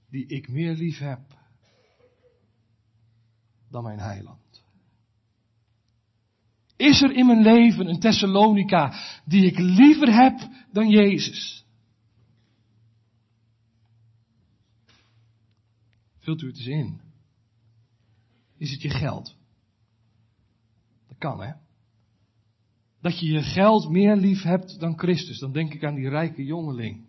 die 0.10 0.28
ik 0.28 0.48
meer 0.48 0.74
lief 0.74 0.98
heb 0.98 1.22
dan 3.70 3.84
mijn 3.84 4.00
heiland? 4.00 4.64
Is 6.76 7.02
er 7.02 7.12
in 7.12 7.26
mijn 7.26 7.42
leven 7.42 7.88
een 7.88 8.00
Thessalonica 8.00 8.94
die 9.26 9.46
ik 9.46 9.58
liever 9.58 10.14
heb 10.14 10.66
dan 10.72 10.90
Jezus? 10.90 11.66
Vult 16.20 16.42
u 16.42 16.48
het 16.48 16.58
eens 16.58 16.66
in? 16.66 17.02
Is 18.58 18.72
het 18.72 18.82
je 18.82 18.90
geld? 18.90 19.36
Dat 21.08 21.18
kan 21.18 21.42
hè? 21.42 21.54
Dat 23.02 23.20
je 23.20 23.26
je 23.26 23.42
geld 23.42 23.90
meer 23.90 24.16
lief 24.16 24.44
hebt 24.44 24.80
dan 24.80 25.00
Christus. 25.00 25.40
Dan 25.40 25.52
denk 25.52 25.74
ik 25.74 25.84
aan 25.84 25.96
die 25.96 26.10
rijke 26.10 26.44
jongeling. 26.44 27.06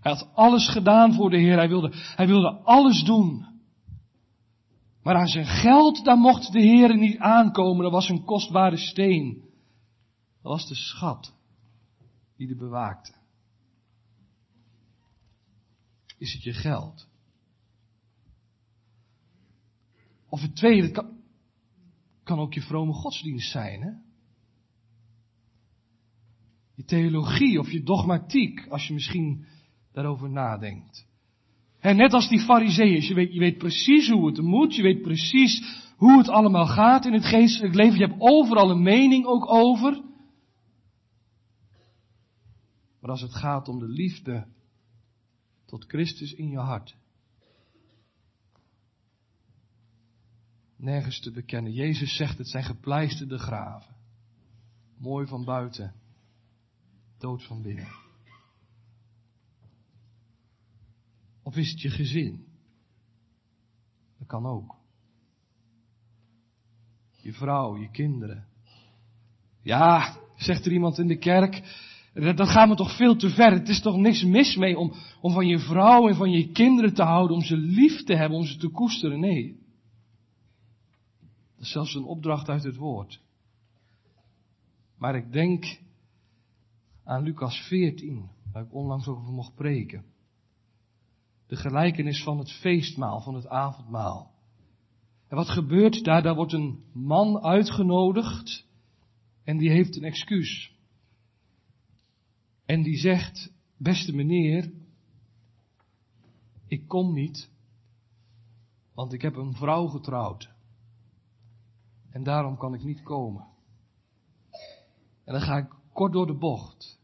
Hij 0.00 0.12
had 0.12 0.30
alles 0.34 0.68
gedaan 0.68 1.14
voor 1.14 1.30
de 1.30 1.38
Heer. 1.38 1.56
Hij 1.56 1.68
wilde, 1.68 1.90
hij 1.92 2.26
wilde 2.26 2.50
alles 2.50 3.02
doen. 3.04 3.46
Maar 5.02 5.14
aan 5.14 5.26
zijn 5.26 5.46
geld, 5.46 6.04
daar 6.04 6.18
mocht 6.18 6.52
de 6.52 6.60
Heer 6.60 6.96
niet 6.96 7.18
aankomen. 7.18 7.82
Dat 7.82 7.92
was 7.92 8.08
een 8.08 8.24
kostbare 8.24 8.76
steen. 8.76 9.42
Dat 10.42 10.52
was 10.52 10.68
de 10.68 10.74
schat 10.74 11.34
die 12.36 12.46
de 12.46 12.56
bewaakte. 12.56 13.14
Is 16.18 16.32
het 16.32 16.42
je 16.42 16.52
geld? 16.52 17.08
Of 20.28 20.40
het 20.40 20.56
tweede, 20.56 21.12
kan 22.24 22.38
ook 22.38 22.54
je 22.54 22.60
vrome 22.60 22.92
godsdienst 22.92 23.50
zijn, 23.50 23.82
hè? 23.82 23.90
je 26.74 26.84
theologie 26.84 27.58
of 27.58 27.70
je 27.70 27.82
dogmatiek, 27.82 28.66
als 28.68 28.86
je 28.86 28.94
misschien 28.94 29.46
daarover 29.92 30.30
nadenkt. 30.30 31.06
En 31.78 31.96
net 31.96 32.12
als 32.12 32.28
die 32.28 32.40
fariseeërs, 32.40 33.08
je 33.08 33.14
weet, 33.14 33.32
je 33.32 33.38
weet 33.38 33.58
precies 33.58 34.08
hoe 34.08 34.26
het 34.26 34.40
moet, 34.40 34.74
je 34.74 34.82
weet 34.82 35.02
precies 35.02 35.80
hoe 35.96 36.18
het 36.18 36.28
allemaal 36.28 36.66
gaat 36.66 37.06
in 37.06 37.12
het 37.12 37.24
geestelijk 37.24 37.74
leven, 37.74 37.98
je 37.98 38.06
hebt 38.06 38.20
overal 38.20 38.70
een 38.70 38.82
mening 38.82 39.24
ook 39.24 39.52
over. 39.52 40.02
Maar 43.00 43.10
als 43.10 43.20
het 43.20 43.34
gaat 43.34 43.68
om 43.68 43.78
de 43.78 43.88
liefde 43.88 44.46
tot 45.66 45.84
Christus 45.84 46.34
in 46.34 46.50
je 46.50 46.58
hart, 46.58 46.96
nergens 50.82 51.20
te 51.20 51.30
bekennen. 51.30 51.72
Jezus 51.72 52.16
zegt 52.16 52.38
het 52.38 52.48
zijn 52.48 52.64
gepleisterde 52.64 53.38
graven. 53.38 53.94
Mooi 54.98 55.26
van 55.26 55.44
buiten, 55.44 55.94
dood 57.18 57.44
van 57.44 57.62
binnen. 57.62 57.88
Of 61.42 61.56
is 61.56 61.70
het 61.70 61.80
je 61.80 61.90
gezin? 61.90 62.46
Dat 64.18 64.26
kan 64.28 64.46
ook. 64.46 64.76
Je 67.20 67.32
vrouw, 67.32 67.76
je 67.76 67.90
kinderen. 67.90 68.46
Ja, 69.62 70.16
zegt 70.36 70.66
er 70.66 70.72
iemand 70.72 70.98
in 70.98 71.06
de 71.06 71.18
kerk, 71.18 71.62
dat 72.14 72.48
gaat 72.48 72.68
me 72.68 72.74
toch 72.74 72.96
veel 72.96 73.16
te 73.16 73.30
ver. 73.30 73.52
Het 73.52 73.68
is 73.68 73.80
toch 73.80 73.96
niks 73.96 74.24
mis 74.24 74.56
mee 74.56 74.78
om, 74.78 74.92
om 75.20 75.32
van 75.32 75.46
je 75.46 75.58
vrouw 75.58 76.08
en 76.08 76.14
van 76.14 76.30
je 76.30 76.50
kinderen 76.50 76.94
te 76.94 77.02
houden, 77.02 77.36
om 77.36 77.42
ze 77.42 77.56
lief 77.56 78.04
te 78.04 78.14
hebben, 78.14 78.38
om 78.38 78.44
ze 78.44 78.56
te 78.56 78.68
koesteren. 78.68 79.20
Nee. 79.20 79.61
Dat 81.62 81.70
is 81.70 81.76
zelfs 81.76 81.94
een 81.94 82.04
opdracht 82.04 82.48
uit 82.48 82.62
het 82.62 82.76
woord. 82.76 83.20
Maar 84.96 85.16
ik 85.16 85.32
denk 85.32 85.80
aan 87.04 87.22
Lucas 87.22 87.56
14, 87.56 88.30
waar 88.52 88.62
ik 88.62 88.74
onlangs 88.74 89.06
over 89.06 89.32
mocht 89.32 89.54
preken. 89.54 90.04
De 91.46 91.56
gelijkenis 91.56 92.22
van 92.22 92.38
het 92.38 92.52
feestmaal, 92.52 93.20
van 93.20 93.34
het 93.34 93.46
avondmaal. 93.46 94.34
En 95.28 95.36
wat 95.36 95.48
gebeurt 95.48 96.04
daar? 96.04 96.22
Daar 96.22 96.34
wordt 96.34 96.52
een 96.52 96.84
man 96.92 97.42
uitgenodigd 97.42 98.66
en 99.44 99.58
die 99.58 99.70
heeft 99.70 99.96
een 99.96 100.04
excuus. 100.04 100.76
En 102.64 102.82
die 102.82 102.96
zegt, 102.96 103.52
beste 103.76 104.14
meneer, 104.14 104.72
ik 106.66 106.88
kom 106.88 107.12
niet, 107.12 107.50
want 108.94 109.12
ik 109.12 109.22
heb 109.22 109.36
een 109.36 109.54
vrouw 109.54 109.86
getrouwd. 109.86 110.50
En 112.12 112.22
daarom 112.22 112.56
kan 112.56 112.74
ik 112.74 112.82
niet 112.82 113.02
komen. 113.02 113.46
En 115.24 115.32
dan 115.32 115.40
ga 115.40 115.56
ik 115.56 115.74
kort 115.92 116.12
door 116.12 116.26
de 116.26 116.38
bocht. 116.38 117.00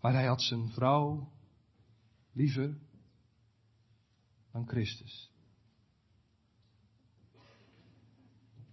Maar 0.00 0.12
hij 0.12 0.26
had 0.26 0.42
zijn 0.42 0.68
vrouw 0.68 1.32
liever 2.32 2.78
dan 4.52 4.68
Christus. 4.68 5.30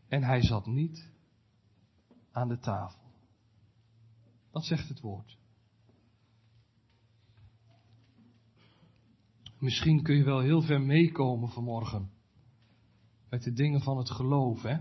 En 0.08 0.24
hij 0.24 0.42
zat 0.44 0.66
niet 0.66 1.10
aan 2.32 2.48
de 2.48 2.60
tafel. 2.60 3.02
Dat 4.52 4.66
zegt 4.66 4.90
het 4.90 5.00
woord. 5.00 5.38
Misschien 9.58 10.04
kun 10.04 10.16
je 10.16 10.24
wel 10.24 10.40
heel 10.40 10.62
ver 10.62 10.82
meekomen 10.82 11.50
vanmorgen. 11.50 12.13
Met 13.34 13.44
de 13.44 13.54
dingen 13.54 13.82
van 13.82 13.98
het 13.98 14.10
geloof, 14.10 14.62
hè. 14.62 14.78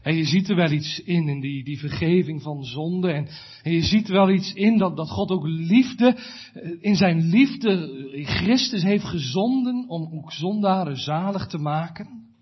En 0.00 0.14
je 0.14 0.24
ziet 0.24 0.48
er 0.48 0.56
wel 0.56 0.70
iets 0.70 1.00
in, 1.00 1.28
in 1.28 1.40
die, 1.40 1.64
die 1.64 1.78
vergeving 1.78 2.42
van 2.42 2.64
zonde. 2.64 3.12
En, 3.12 3.28
je 3.62 3.82
ziet 3.82 4.08
wel 4.08 4.30
iets 4.30 4.52
in 4.52 4.78
dat, 4.78 4.96
dat 4.96 5.10
God 5.10 5.30
ook 5.30 5.46
liefde, 5.46 6.16
eh, 6.54 6.76
in 6.80 6.96
zijn 6.96 7.20
liefde 7.20 7.88
Christus 8.24 8.82
heeft 8.82 9.04
gezonden 9.04 9.88
om 9.88 10.18
ook 10.18 10.32
zondaren 10.32 10.96
zalig 10.96 11.46
te 11.46 11.58
maken. 11.58 12.34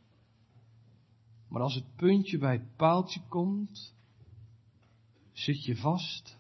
Maar 1.49 1.63
als 1.63 1.75
het 1.75 1.97
puntje 1.97 2.39
bij 2.39 2.53
het 2.53 2.77
paaltje 2.77 3.21
komt, 3.29 3.95
zit 5.33 5.65
je 5.65 5.77
vast 5.77 6.39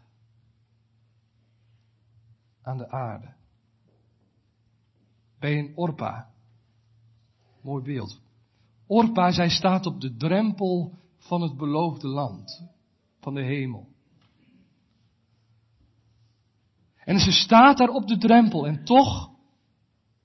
aan 2.62 2.78
de 2.78 2.91
aarde. 2.91 3.35
Bij 5.39 5.59
een 5.59 5.72
Orpa. 5.76 6.30
Mooi 7.62 7.85
beeld. 7.85 8.22
Orpa, 8.87 9.30
zij 9.30 9.49
staat 9.49 9.87
op 9.87 10.01
de 10.01 10.16
drempel 10.16 10.99
van 11.16 11.43
het 11.43 11.57
beloofde 11.57 12.09
land, 12.09 12.68
van 13.20 13.35
de 13.35 13.43
hemel. 13.43 13.93
En 17.05 17.18
ze 17.18 17.32
staat 17.32 17.78
daar 17.78 17.89
op 17.89 18.07
de 18.07 18.18
drempel 18.18 18.66
en 18.66 18.85
toch 18.85 19.30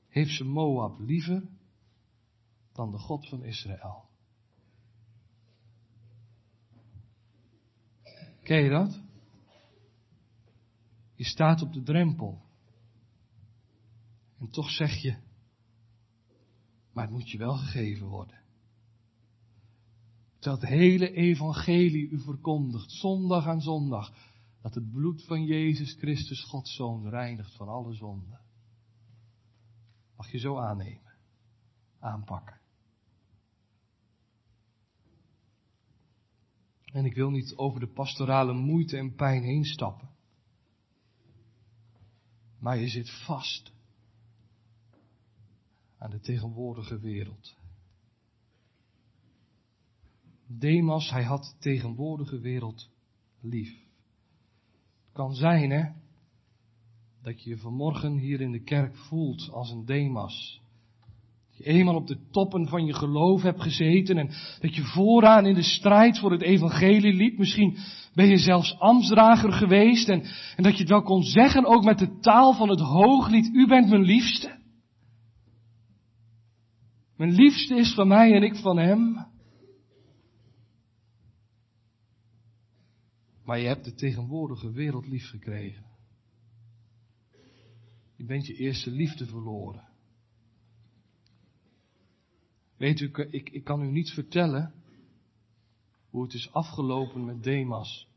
heeft 0.07 0.36
ze 0.36 0.43
Moab 0.43 0.99
liever 0.99 1.49
dan 2.74 2.91
de 2.91 2.97
God 2.97 3.28
van 3.28 3.43
Israël. 3.43 4.07
Ken 8.43 8.64
je 8.64 8.70
dat? 8.70 9.01
Je 11.16 11.26
staat 11.26 11.62
op 11.62 11.74
de 11.74 11.84
drempel. 11.84 12.41
En 14.39 14.49
toch 14.49 14.70
zeg 14.70 15.01
je, 15.01 15.18
maar 16.93 17.03
het 17.03 17.14
moet 17.14 17.30
je 17.30 17.38
wel 17.38 17.57
gegeven 17.57 18.07
worden. 18.07 18.39
Dat 20.40 20.62
hele 20.62 21.12
evangelie 21.12 22.10
u 22.10 22.20
verkondigt, 22.20 22.92
zondag 22.92 23.48
aan 23.48 23.62
zondag, 23.62 24.14
dat 24.62 24.74
het 24.74 24.92
bloed 24.92 25.26
van 25.26 25.46
Jezus 25.46 25.94
Christus, 25.94 26.44
Gods 26.44 26.76
Zoon, 26.76 27.10
reinigt 27.10 27.56
van 27.56 27.68
alle 27.68 27.94
zonden. 27.94 28.40
Mag 30.16 30.32
je 30.32 30.38
zo 30.38 30.58
aannemen, 30.58 31.14
aanpakken. 32.00 32.60
En 36.92 37.06
ik 37.06 37.14
wil 37.14 37.30
niet 37.30 37.56
over 37.56 37.80
de 37.80 37.88
pastorale 37.88 38.54
moeite 38.54 38.98
en 38.98 39.16
pijn 39.16 39.44
heen 39.44 39.66
stappen. 39.66 40.10
Maar 42.60 42.78
je 42.78 42.88
zit 42.88 43.24
vast 43.26 43.72
aan 45.98 46.10
de 46.10 46.20
tegenwoordige 46.20 47.00
wereld. 47.00 47.59
Demas, 50.58 51.10
hij 51.10 51.24
had 51.24 51.56
tegenwoordige 51.60 52.39
wereld 52.39 52.89
lief. 53.41 53.70
Het 53.70 55.14
kan 55.14 55.34
zijn, 55.34 55.70
hè, 55.70 55.89
dat 57.22 57.43
je 57.43 57.50
je 57.50 57.58
vanmorgen 57.58 58.18
hier 58.18 58.41
in 58.41 58.52
de 58.52 58.64
kerk 58.64 58.95
voelt 58.95 59.50
als 59.52 59.72
een 59.72 59.86
Demas 59.86 60.62
je 61.60 61.66
eenmaal 61.66 61.95
op 61.95 62.08
de 62.08 62.18
toppen 62.32 62.68
van 62.68 62.86
je 62.86 62.93
geloof 62.93 63.41
hebt 63.41 63.62
gezeten 63.62 64.18
en 64.18 64.30
dat 64.60 64.76
je 64.76 64.84
vooraan 64.84 65.45
in 65.45 65.54
de 65.54 65.64
strijd 65.64 66.20
voor 66.20 66.32
het 66.32 66.41
evangelie 66.41 67.14
liep. 67.14 67.38
Misschien 67.38 67.78
ben 68.14 68.28
je 68.28 68.38
zelfs 68.38 68.80
ambtsdrager 68.80 69.52
geweest 69.52 70.10
en, 70.10 70.24
en 70.56 70.64
dat 70.64 70.74
je 70.74 70.80
het 70.80 70.89
wel 70.89 71.02
kon 71.02 71.24
zeggen 71.24 71.66
ook 71.66 71.84
met 71.84 72.00
de 72.00 72.20
taal 72.20 72.54
van 72.54 72.70
het 72.70 72.80
hooglied, 72.80 73.50
u 73.54 73.68
bent 73.68 73.89
mijn 73.89 74.02
liefste. 74.02 74.58
Mijn 77.18 77.32
liefste 77.32 77.76
is 77.76 77.93
van 77.93 78.08
mij 78.08 78.34
en 78.34 78.43
ik 78.43 78.56
van 78.56 78.78
hem. 78.78 79.28
Maar 83.50 83.60
je 83.60 83.68
hebt 83.68 83.86
de 83.86 83.93
tegenwoordige 83.93 84.72
wereld 84.72 85.08
lief 85.08 85.30
gekregen. 85.30 85.86
Je 88.16 88.24
bent 88.24 88.45
je 88.45 88.54
eerste 88.54 88.91
liefde 88.91 89.26
verloren. 89.26 89.88
Weet 92.78 93.00
u, 93.00 93.12
ik, 93.30 93.50
ik 93.50 93.64
kan 93.64 93.82
u 93.82 93.91
niet 93.91 94.10
vertellen 94.10 94.74
hoe 96.10 96.24
het 96.24 96.34
is 96.34 96.52
afgelopen 96.52 97.26
met 97.26 97.43
Demas. 97.43 98.08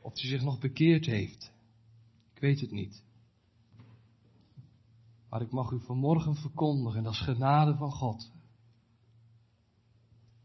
Of 0.00 0.20
hij 0.20 0.30
zich 0.30 0.42
nog 0.42 0.58
bekeerd 0.58 1.06
heeft. 1.06 1.52
Ik 2.34 2.40
weet 2.40 2.60
het 2.60 2.70
niet. 2.70 3.02
Maar 5.28 5.42
ik 5.42 5.50
mag 5.50 5.70
u 5.70 5.80
vanmorgen 5.80 6.34
verkondigen, 6.34 6.98
en 6.98 7.04
dat 7.04 7.12
is 7.12 7.20
genade 7.20 7.76
van 7.76 7.92
God. 7.92 8.33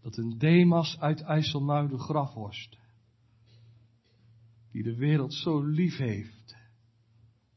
Dat 0.01 0.17
een 0.17 0.37
Demas 0.37 0.99
uit 0.99 1.21
IJsselmuiden 1.21 1.99
grafworst, 1.99 2.77
die 4.71 4.83
de 4.83 4.95
wereld 4.95 5.33
zo 5.33 5.61
lief 5.61 5.97
heeft 5.97 6.55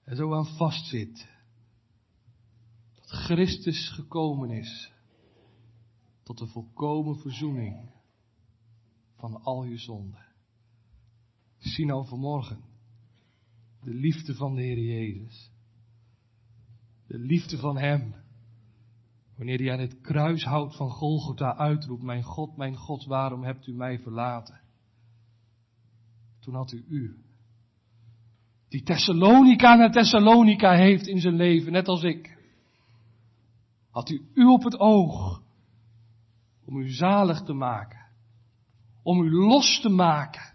en 0.05 0.16
zo 0.16 0.34
aan 0.34 0.47
vastzit, 0.47 1.30
Christus 3.01 3.88
gekomen 3.88 4.51
is 4.51 4.93
tot 6.22 6.38
de 6.38 6.47
volkomen 6.47 7.18
verzoening 7.18 7.90
van 9.16 9.43
al 9.43 9.64
je 9.64 9.78
zonden. 9.78 10.26
Zie 11.59 11.86
nou 11.86 12.07
vanmorgen 12.07 12.61
de 13.82 13.95
liefde 13.95 14.34
van 14.34 14.55
de 14.55 14.62
Heer 14.62 14.78
Jezus. 14.78 15.51
De 17.07 17.18
liefde 17.18 17.59
van 17.59 17.78
Hem 17.78 18.14
Wanneer 19.37 19.59
hij 19.59 19.72
aan 19.72 19.78
het 19.78 20.01
kruishout 20.01 20.76
van 20.76 20.91
Golgotha 20.91 21.57
uitroept, 21.57 22.03
mijn 22.03 22.22
God, 22.22 22.57
mijn 22.57 22.76
God, 22.76 23.05
waarom 23.05 23.45
hebt 23.45 23.66
u 23.66 23.72
mij 23.72 23.99
verlaten? 23.99 24.61
Toen 26.41 26.55
had 26.55 26.72
u 26.72 26.85
u. 26.89 27.16
Die 28.68 28.83
Thessalonica 28.83 29.74
naar 29.74 29.91
Thessalonica 29.93 30.72
heeft 30.72 31.07
in 31.07 31.20
zijn 31.20 31.35
leven, 31.35 31.72
net 31.72 31.89
als 31.89 32.03
ik. 32.03 32.39
Had 33.91 34.11
u 34.11 34.30
u 34.35 34.45
op 34.45 34.62
het 34.62 34.78
oog 34.78 35.43
om 36.64 36.76
u 36.76 36.91
zalig 36.91 37.43
te 37.43 37.53
maken. 37.53 38.01
Om 39.03 39.22
u 39.22 39.30
los 39.30 39.80
te 39.80 39.89
maken 39.89 40.55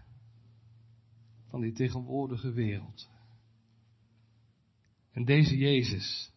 van 1.48 1.60
die 1.60 1.72
tegenwoordige 1.72 2.52
wereld. 2.52 3.10
En 5.12 5.24
deze 5.24 5.56
Jezus, 5.56 6.32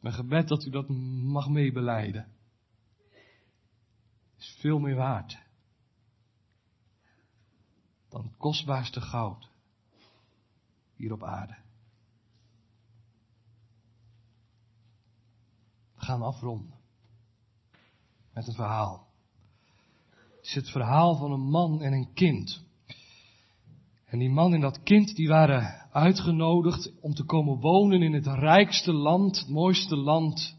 mijn 0.00 0.14
gebed 0.14 0.48
dat 0.48 0.64
u 0.64 0.70
dat 0.70 0.88
mag 1.22 1.48
meebeleiden, 1.48 2.32
is 4.36 4.56
veel 4.60 4.78
meer 4.78 4.96
waard 4.96 5.46
dan 8.08 8.24
het 8.24 8.36
kostbaarste 8.36 9.00
goud 9.00 9.50
hier 10.94 11.12
op 11.12 11.22
aarde. 11.22 11.56
We 15.94 16.04
gaan 16.04 16.22
afronden 16.22 16.74
met 18.32 18.46
een 18.46 18.54
verhaal. 18.54 19.06
Het 20.10 20.46
is 20.46 20.54
het 20.54 20.70
verhaal 20.70 21.16
van 21.16 21.32
een 21.32 21.48
man 21.50 21.82
en 21.82 21.92
een 21.92 22.12
kind. 22.12 22.67
En 24.08 24.18
die 24.18 24.30
man 24.30 24.54
en 24.54 24.60
dat 24.60 24.82
kind 24.82 25.16
die 25.16 25.28
waren 25.28 25.86
uitgenodigd 25.92 26.92
om 27.00 27.14
te 27.14 27.24
komen 27.24 27.60
wonen 27.60 28.02
in 28.02 28.12
het 28.12 28.26
rijkste 28.26 28.92
land, 28.92 29.38
het 29.38 29.48
mooiste 29.48 29.96
land 29.96 30.56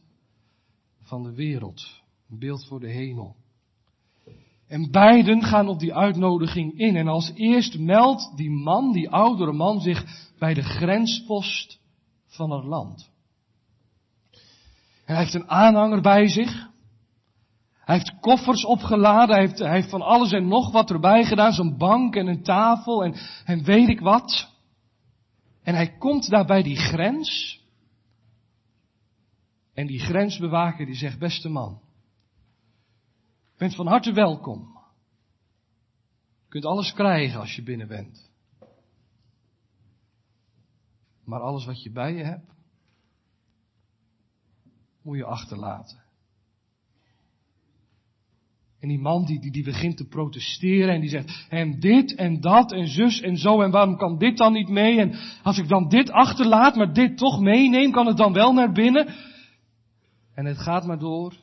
van 1.01 1.23
de 1.23 1.33
wereld. 1.33 2.01
Een 2.29 2.39
beeld 2.39 2.65
voor 2.65 2.79
de 2.79 2.91
hemel. 2.91 3.35
En 4.67 4.91
beiden 4.91 5.43
gaan 5.43 5.67
op 5.67 5.79
die 5.79 5.95
uitnodiging 5.95 6.79
in. 6.79 6.95
En 6.95 7.07
als 7.07 7.31
eerst 7.35 7.79
meldt 7.79 8.37
die 8.37 8.49
man, 8.49 8.91
die 8.91 9.09
oudere 9.09 9.53
man, 9.53 9.81
zich 9.81 10.29
bij 10.39 10.53
de 10.53 10.63
grenspost 10.63 11.79
van 12.27 12.51
het 12.51 12.63
land. 12.63 13.09
En 15.05 15.15
hij 15.15 15.23
heeft 15.23 15.33
een 15.33 15.49
aanhanger 15.49 16.01
bij 16.01 16.27
zich. 16.27 16.68
Hij 17.89 17.97
heeft 17.97 18.19
koffers 18.19 18.65
opgeladen, 18.65 19.35
hij 19.35 19.45
heeft, 19.45 19.59
hij 19.59 19.73
heeft 19.73 19.89
van 19.89 20.01
alles 20.01 20.31
en 20.31 20.47
nog 20.47 20.71
wat 20.71 20.89
erbij 20.89 21.23
gedaan, 21.23 21.51
zo'n 21.51 21.77
bank 21.77 22.15
en 22.15 22.27
een 22.27 22.43
tafel 22.43 23.03
en, 23.03 23.13
en 23.45 23.63
weet 23.63 23.89
ik 23.89 23.99
wat. 23.99 24.53
En 25.61 25.75
hij 25.75 25.97
komt 25.97 26.29
daar 26.29 26.45
bij 26.45 26.63
die 26.63 26.75
grens. 26.75 27.61
En 29.73 29.87
die 29.87 29.99
grensbewaker 29.99 30.85
die 30.85 30.95
zegt, 30.95 31.19
beste 31.19 31.49
man, 31.49 31.81
bent 33.57 33.75
van 33.75 33.87
harte 33.87 34.13
welkom. 34.13 34.79
Je 36.43 36.49
kunt 36.49 36.65
alles 36.65 36.93
krijgen 36.93 37.39
als 37.39 37.55
je 37.55 37.63
binnen 37.63 37.87
bent. 37.87 38.31
Maar 41.23 41.39
alles 41.39 41.65
wat 41.65 41.83
je 41.83 41.91
bij 41.91 42.13
je 42.13 42.23
hebt, 42.23 42.51
moet 45.01 45.17
je 45.17 45.25
achterlaten. 45.25 46.08
En 48.79 48.87
die 48.87 48.99
man 48.99 49.25
die, 49.25 49.39
die, 49.39 49.51
die 49.51 49.63
begint 49.63 49.97
te 49.97 50.07
protesteren 50.07 50.93
en 50.93 51.01
die 51.01 51.09
zegt, 51.09 51.45
en 51.49 51.79
dit 51.79 52.15
en 52.15 52.41
dat 52.41 52.71
en 52.71 52.87
zus 52.87 53.21
en 53.21 53.37
zo 53.37 53.61
en 53.61 53.71
waarom 53.71 53.97
kan 53.97 54.17
dit 54.17 54.37
dan 54.37 54.53
niet 54.53 54.69
mee? 54.69 54.99
En 54.99 55.15
als 55.43 55.57
ik 55.57 55.67
dan 55.67 55.89
dit 55.89 56.11
achterlaat, 56.11 56.75
maar 56.75 56.93
dit 56.93 57.17
toch 57.17 57.39
meeneem, 57.39 57.91
kan 57.91 58.07
het 58.07 58.17
dan 58.17 58.33
wel 58.33 58.53
naar 58.53 58.71
binnen? 58.71 59.07
En 60.33 60.45
het 60.45 60.57
gaat 60.57 60.85
maar 60.85 60.99
door 60.99 61.35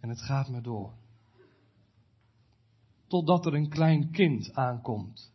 en 0.00 0.08
het 0.08 0.22
gaat 0.22 0.48
maar 0.48 0.62
door. 0.62 0.92
Totdat 3.06 3.46
er 3.46 3.54
een 3.54 3.68
klein 3.68 4.10
kind 4.10 4.54
aankomt 4.54 5.32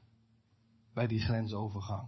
bij 0.93 1.07
die 1.07 1.19
grensovergang. 1.19 2.07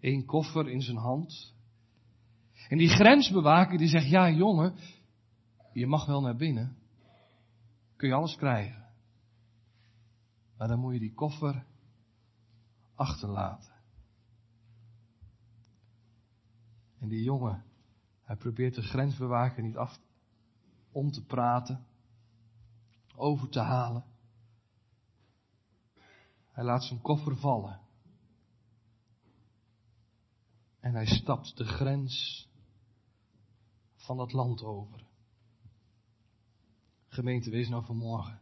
Eén 0.00 0.24
koffer 0.24 0.68
in 0.68 0.82
zijn 0.82 0.96
hand. 0.96 1.54
En 2.68 2.78
die 2.78 2.88
grensbewaker 2.88 3.78
die 3.78 3.88
zegt, 3.88 4.08
ja 4.08 4.30
jongen, 4.30 4.74
je 5.72 5.86
mag 5.86 6.06
wel 6.06 6.20
naar 6.20 6.36
binnen. 6.36 6.76
Kun 7.96 8.08
je 8.08 8.14
alles 8.14 8.36
krijgen. 8.36 8.86
Maar 10.56 10.68
dan 10.68 10.78
moet 10.78 10.92
je 10.92 10.98
die 10.98 11.14
koffer 11.14 11.64
achterlaten. 12.94 13.72
En 16.98 17.08
die 17.08 17.22
jongen, 17.22 17.64
hij 18.22 18.36
probeert 18.36 18.74
de 18.74 18.82
grensbewaker 18.82 19.62
niet 19.62 19.76
af 19.76 20.00
om 20.92 21.10
te 21.10 21.24
praten, 21.24 21.86
over 23.14 23.48
te 23.48 23.60
halen. 23.60 24.04
Hij 26.50 26.64
laat 26.64 26.84
zijn 26.84 27.00
koffer 27.00 27.36
vallen. 27.36 27.80
En 30.80 30.94
hij 30.94 31.06
stapt 31.06 31.56
de 31.56 31.64
grens 31.64 32.48
van 33.94 34.16
dat 34.16 34.32
land 34.32 34.62
over. 34.62 35.10
Gemeente, 37.12 37.50
wees 37.50 37.68
nou 37.68 37.84
vanmorgen. 37.84 38.40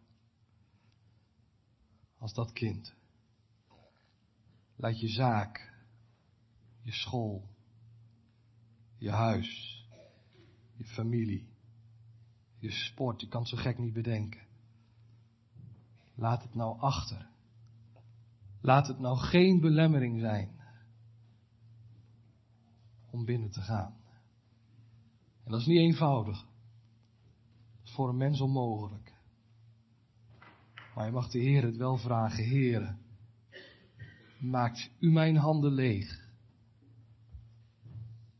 Als 2.18 2.34
dat 2.34 2.52
kind. 2.52 2.94
Laat 4.76 5.00
je 5.00 5.08
zaak, 5.08 5.72
je 6.82 6.92
school, 6.92 7.48
je 8.98 9.10
huis, 9.10 9.84
je 10.76 10.84
familie, 10.84 11.48
je 12.58 12.70
sport, 12.70 13.20
je 13.20 13.28
kan 13.28 13.40
het 13.40 13.50
zo 13.50 13.56
gek 13.56 13.78
niet 13.78 13.92
bedenken. 13.92 14.46
Laat 16.14 16.42
het 16.42 16.54
nou 16.54 16.80
achter. 16.80 17.28
Laat 18.60 18.86
het 18.86 18.98
nou 18.98 19.18
geen 19.18 19.60
belemmering 19.60 20.20
zijn 20.20 20.60
om 23.10 23.24
binnen 23.24 23.50
te 23.50 23.60
gaan. 23.60 23.96
En 25.44 25.50
dat 25.50 25.60
is 25.60 25.66
niet 25.66 25.78
eenvoudig 25.78 26.48
voor 27.90 28.08
een 28.08 28.16
mens 28.16 28.40
onmogelijk. 28.40 29.12
Maar 30.94 31.06
je 31.06 31.12
mag 31.12 31.30
de 31.30 31.38
Heer 31.38 31.62
het 31.62 31.76
wel 31.76 31.96
vragen, 31.96 32.44
Heer, 32.44 32.96
maakt 34.38 34.90
u 34.98 35.10
mijn 35.10 35.36
handen 35.36 35.72
leeg, 35.72 36.28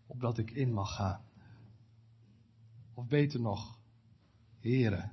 opdat 0.07 0.39
ik 0.39 0.51
in 0.51 0.73
mag 0.73 0.95
gaan. 0.95 1.25
Of 2.95 3.07
beter 3.07 3.41
nog, 3.41 3.79
Heere, 4.61 5.11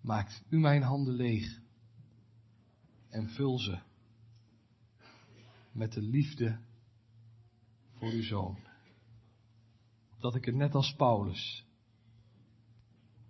maakt 0.00 0.44
u 0.48 0.58
mijn 0.58 0.82
handen 0.82 1.14
leeg 1.14 1.60
en 3.08 3.28
vul 3.28 3.58
ze 3.58 3.78
met 5.72 5.92
de 5.92 6.02
liefde 6.02 6.58
voor 7.92 8.10
uw 8.10 8.22
zoon. 8.22 8.58
Dat 10.18 10.34
ik 10.34 10.44
het 10.44 10.54
net 10.54 10.74
als 10.74 10.94
Paulus 10.94 11.67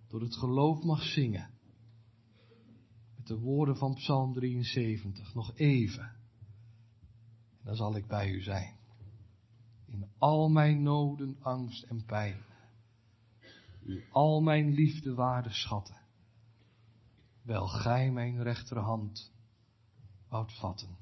door 0.09 0.21
het 0.21 0.35
geloof 0.35 0.83
mag 0.83 1.03
zingen. 1.03 1.49
Met 3.15 3.27
de 3.27 3.39
woorden 3.39 3.77
van 3.77 3.93
Psalm 3.93 4.33
73, 4.33 5.33
nog 5.33 5.53
even. 5.55 6.03
En 6.03 7.65
dan 7.65 7.75
zal 7.75 7.95
ik 7.95 8.07
bij 8.07 8.29
u 8.29 8.41
zijn. 8.41 8.77
In 9.85 10.09
al 10.17 10.49
mijn 10.49 10.83
noden, 10.83 11.37
angst 11.41 11.83
en 11.83 12.05
pijn. 12.05 12.41
U 13.83 14.05
al 14.11 14.41
mijn 14.41 14.73
liefde 14.73 15.13
waarde 15.13 15.53
schatten. 15.53 15.97
Wel 17.41 17.67
gij 17.67 18.11
mijn 18.11 18.43
rechterhand 18.43 19.31
woudt 20.27 20.59
vatten. 20.59 20.97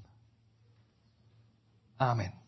Amen. 1.96 2.47